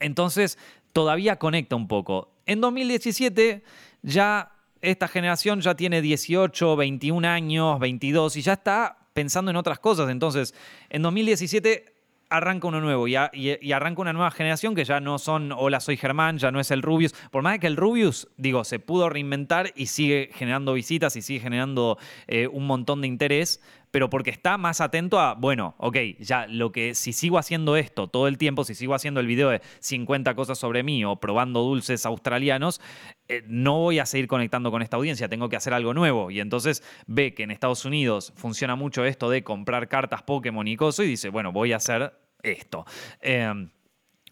[0.00, 0.58] entonces,
[0.92, 2.32] todavía conecta un poco.
[2.46, 3.62] En 2017
[4.02, 9.78] ya esta generación ya tiene 18, 21 años, 22 y ya está pensando en otras
[9.78, 10.10] cosas.
[10.10, 10.54] Entonces,
[10.90, 11.95] en 2017
[12.28, 16.38] arranca uno nuevo y, arranca una nueva generación que ya no son hola soy Germán,
[16.38, 17.14] ya no es el Rubius.
[17.30, 21.40] Por más que el Rubius, digo, se pudo reinventar y sigue generando visitas y sigue
[21.40, 23.60] generando eh, un montón de interés,
[23.90, 28.08] pero porque está más atento a, bueno, ok, ya lo que si sigo haciendo esto
[28.08, 31.62] todo el tiempo, si sigo haciendo el video de 50 cosas sobre mí o probando
[31.62, 32.80] dulces australianos,
[33.28, 36.30] eh, no voy a seguir conectando con esta audiencia, tengo que hacer algo nuevo.
[36.30, 40.76] Y entonces ve que en Estados Unidos funciona mucho esto de comprar cartas Pokémon y
[40.76, 42.12] cosas y dice, bueno, voy a hacer
[42.52, 42.84] esto.
[43.20, 43.70] Em,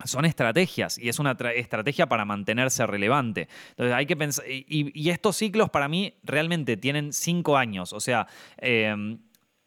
[0.04, 3.48] son estrategias y es una estrategia para mantenerse relevante.
[3.70, 8.26] Entonces hay que pensar, y, estos ciclos para mí realmente tienen cinco años, o sea,
[8.58, 9.18] em,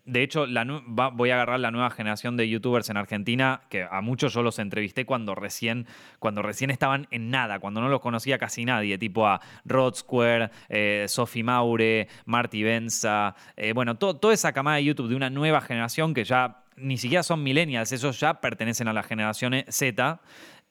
[0.07, 0.45] de hecho,
[0.85, 4.57] voy a agarrar la nueva generación de youtubers en Argentina, que a muchos yo los
[4.57, 5.85] entrevisté cuando recién,
[6.19, 10.49] cuando recién estaban en nada, cuando no los conocía casi nadie, tipo a Rod Square,
[10.69, 15.59] eh, Sophie Maure, Marty Benza, eh, bueno, toda esa camada de YouTube de una nueva
[15.59, 20.21] generación que ya ni siquiera son millennials, esos ya pertenecen a la generación Z.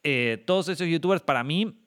[0.02, 1.80] Eh, todos esos youtubers para mí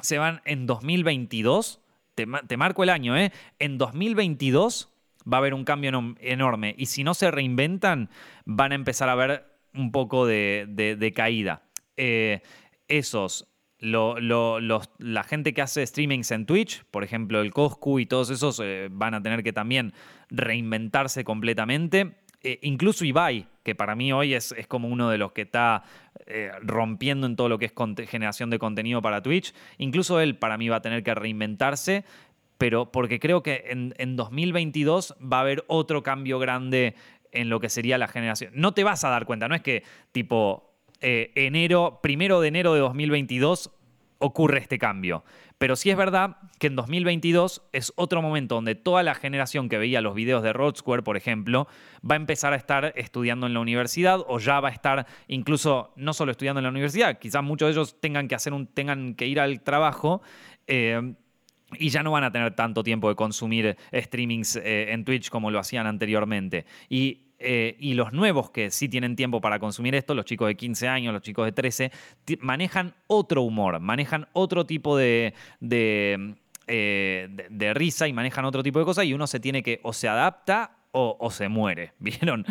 [0.00, 1.80] se van en 2022,
[2.14, 3.32] te, marco el año, ¿eh?
[3.58, 4.90] En 2022
[5.32, 6.74] va a haber un cambio enorme.
[6.76, 8.10] Y si no se reinventan,
[8.44, 11.62] van a empezar a ver un poco de, caída.
[11.96, 12.42] Eh,
[12.88, 13.48] esos,
[13.78, 18.88] la gente que hace streamings en Twitch, por ejemplo el Coscu y todos esos, eh,
[18.90, 19.92] van a tener que también
[20.28, 22.23] reinventarse completamente.
[22.44, 25.82] Eh, incluso Ibai, que para mí hoy es, es como uno de los que está
[26.62, 27.72] rompiendo en todo lo que es
[28.08, 32.04] generación de contenido para Twitch, incluso él para mí va a tener que reinventarse,
[32.58, 36.94] pero porque creo que en, 2022 va a haber otro cambio grande
[37.32, 38.52] en lo que sería la generación.
[38.54, 39.82] No te vas a dar cuenta, no es que
[40.12, 43.70] tipo eh, enero, primero de enero de 2022
[44.18, 45.24] ocurre este cambio.
[45.64, 49.78] Pero sí es verdad que en 2022 es otro momento donde toda la generación que
[49.78, 51.68] veía los videos de Rod Square, por ejemplo,
[52.02, 55.94] va a empezar a estar estudiando en la universidad o ya va a estar incluso
[55.96, 59.14] no solo estudiando en la universidad, quizás muchos de ellos tengan que, hacer un, tengan
[59.14, 60.20] que ir al trabajo.
[60.66, 61.14] Eh,
[61.78, 65.50] y ya no van a tener tanto tiempo de consumir streamings eh, en Twitch como
[65.50, 66.66] lo hacían anteriormente.
[67.38, 70.88] Eh, y, los nuevos que sí tienen tiempo para consumir esto, los chicos de 15
[70.88, 71.92] años, los chicos de 13,
[72.40, 78.84] manejan otro humor, manejan otro tipo de, eh, de, risa y manejan otro tipo de
[78.84, 82.46] cosas y uno se tiene que o se adapta o, se muere, ¿vieron?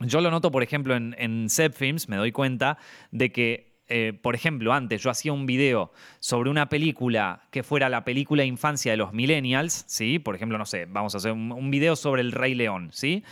[0.00, 2.78] yo lo noto, por ejemplo, en, en Films, me doy cuenta
[3.10, 7.88] de que eh, por ejemplo, antes yo hacía un video sobre una película que fuera
[7.88, 10.18] la película de infancia de los millennials, ¿sí?
[10.18, 13.22] Por ejemplo, no sé, vamos a hacer un, video sobre el Rey León, ¿sí?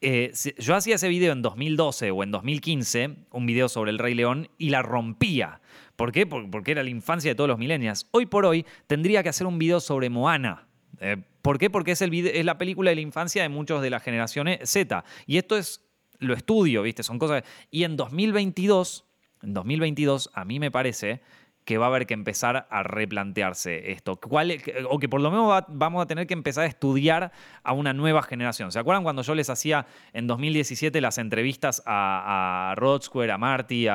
[0.00, 4.14] Eh, yo hacía ese video en 2012 o en 2015, un video sobre el Rey
[4.14, 5.60] León, y la rompía.
[5.96, 6.26] ¿Por qué?
[6.26, 8.08] Porque era la infancia de todos los millennials.
[8.12, 10.66] Hoy por hoy tendría que hacer un video sobre Moana.
[11.00, 11.68] Eh, ¿Por qué?
[11.68, 15.04] Porque es, el es la película de la infancia de muchos de las generaciones Z.
[15.26, 15.84] Y esto es,
[16.18, 17.02] lo estudio, ¿viste?
[17.02, 17.44] Son cosas...
[17.70, 19.09] Y en 2022
[19.42, 21.20] en 2022 a mí me parece
[21.64, 24.16] que va a haber que empezar a replantearse esto.
[24.16, 27.32] ¿Cuál, o que por lo menos vamos a tener que empezar a estudiar
[27.62, 28.72] a una nueva generación.
[28.72, 33.38] ¿Se acuerdan cuando yo les hacía en 2017 las entrevistas a, a Rod Square, a
[33.38, 33.86] Marty,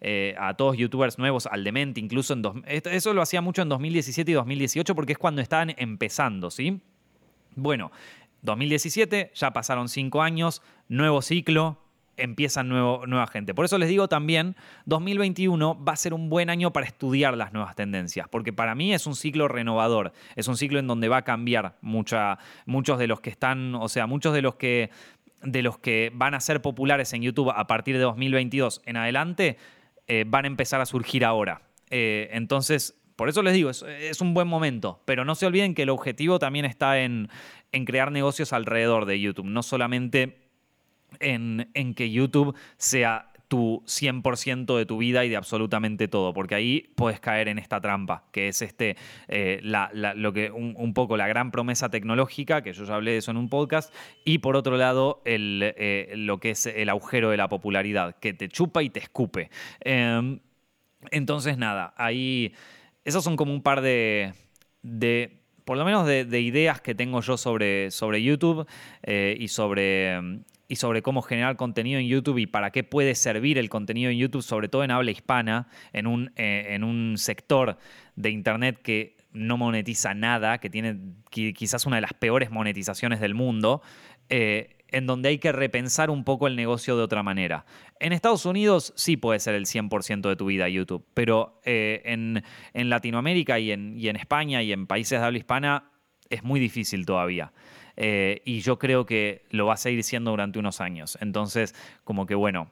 [0.00, 2.42] eh, a, todos youtubers nuevos, al Demente, incluso en...
[2.42, 6.82] Dos, eso lo hacía mucho en 2017 y 2018 porque es cuando estaban empezando, ¿sí?
[7.54, 7.92] Bueno,
[8.42, 11.78] 2017, ya pasaron cinco años, nuevo ciclo,
[12.16, 13.54] empiezan nuevo, nueva gente.
[13.54, 14.56] Por eso les digo también,
[14.86, 18.92] 2021 va a ser un buen año para estudiar las nuevas tendencias, porque para mí
[18.92, 23.06] es un ciclo renovador, es un ciclo en donde va a cambiar mucha, muchos de
[23.06, 24.90] los que están, o sea, muchos de los que,
[25.42, 29.56] de los que van a ser populares en YouTube a partir de 2022 en adelante,
[30.06, 31.62] eh, van a empezar a surgir ahora.
[31.90, 35.82] Eh, entonces, por eso les digo, es, un buen momento, pero no se olviden que
[35.82, 37.28] el objetivo también está en,
[37.70, 40.41] en crear negocios alrededor de YouTube, no solamente
[41.20, 46.90] en, que YouTube sea tu 100% de tu vida y de absolutamente todo, porque ahí
[46.94, 48.96] puedes caer en esta trampa, que es este,
[49.28, 53.30] eh, lo que un, poco la gran promesa tecnológica, que yo ya hablé de eso
[53.30, 53.92] en un podcast,
[54.24, 58.48] y por otro lado eh, lo que es el agujero de la popularidad, que te
[58.48, 59.50] chupa y te escupe.
[59.80, 60.40] Em,
[61.10, 62.54] entonces, nada, ahí,
[63.04, 64.32] esos son como un par de,
[65.64, 68.66] por lo menos de, ideas que tengo yo sobre, sobre YouTube
[69.02, 70.40] eh, y sobre
[70.72, 74.16] y sobre cómo generar contenido en YouTube y para qué puede servir el contenido en
[74.16, 77.76] YouTube, sobre todo en habla hispana, en un, eh, en un sector
[78.16, 80.98] de Internet que no monetiza nada, que tiene
[81.30, 83.82] quizás una de las peores monetizaciones del mundo,
[84.30, 87.66] eh, en donde hay que repensar un poco el negocio de otra manera.
[88.00, 92.42] En Estados Unidos sí puede ser el 100% de tu vida YouTube, pero eh, en,
[92.88, 95.90] Latinoamérica y en, y en España y en países de habla hispana
[96.30, 97.52] es muy difícil todavía.
[97.96, 101.18] Eh, y yo creo que lo va a seguir siendo durante unos años.
[101.20, 101.74] Entonces,
[102.04, 102.70] como que bueno,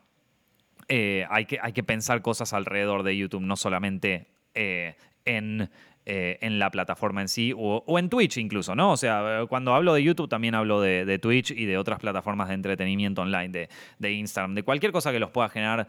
[0.88, 5.70] eh, hay, que, hay que pensar cosas alrededor de YouTube, no solamente eh, en
[6.12, 8.90] en la plataforma en sí o, en Twitch incluso, ¿no?
[8.90, 12.54] O sea, cuando hablo de YouTube también hablo de, Twitch y de otras plataformas de
[12.54, 13.68] entretenimiento online,
[13.98, 15.86] de, Instagram, de cualquier cosa que los pueda generar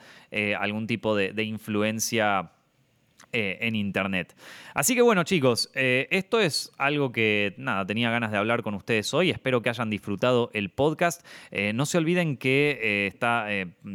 [0.59, 2.51] algún tipo de influencia
[3.33, 4.35] eh, en internet.
[4.73, 8.73] Así que bueno chicos, eh, esto es algo que nada, tenía ganas de hablar con
[8.73, 9.29] ustedes hoy.
[9.29, 11.25] Espero que hayan disfrutado el podcast.
[11.49, 13.47] Eh, no se olviden que está,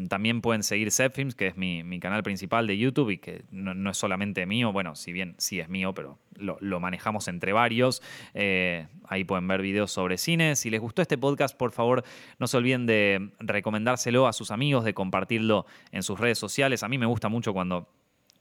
[0.08, 3.96] también pueden seguir Zepfilms, que es mi, canal principal de YouTube y que no, es
[3.98, 8.02] solamente mío, bueno, si bien sí es mío, pero lo, lo manejamos entre varios.
[8.34, 10.56] ahí pueden ver videos sobre cine.
[10.56, 12.04] Si les gustó este podcast, por favor,
[12.38, 16.82] no se olviden de recomendárselo a sus amigos, de compartirlo en sus redes sociales.
[16.82, 17.88] A mí me gusta mucho cuando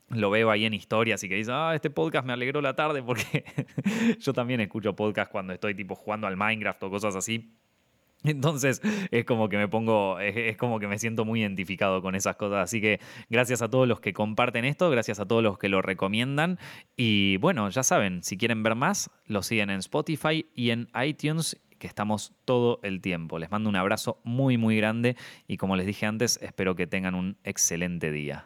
[0.10, 3.01] lo veo ahí en historias y que dice, ah, este podcast me alegró la tarde
[3.01, 3.43] porque
[4.20, 7.51] yo también escucho podcast cuando estoy tipo jugando al Minecraft o cosas así.
[8.24, 8.82] Entonces
[9.12, 12.64] es como que me pongo, es, como que me siento muy identificado con esas cosas.
[12.64, 12.99] Así que
[13.30, 16.60] gracias a todos los que comparten esto, gracias a todos los que lo recomiendan.
[16.97, 21.62] Y bueno, ya saben, si quieren ver más, lo siguen en Spotify y en iTunes,
[21.78, 23.38] que estamos todo el tiempo.
[23.38, 27.16] Les mando un abrazo muy, muy grande y como les dije antes, espero que tengan
[27.16, 28.45] un excelente día.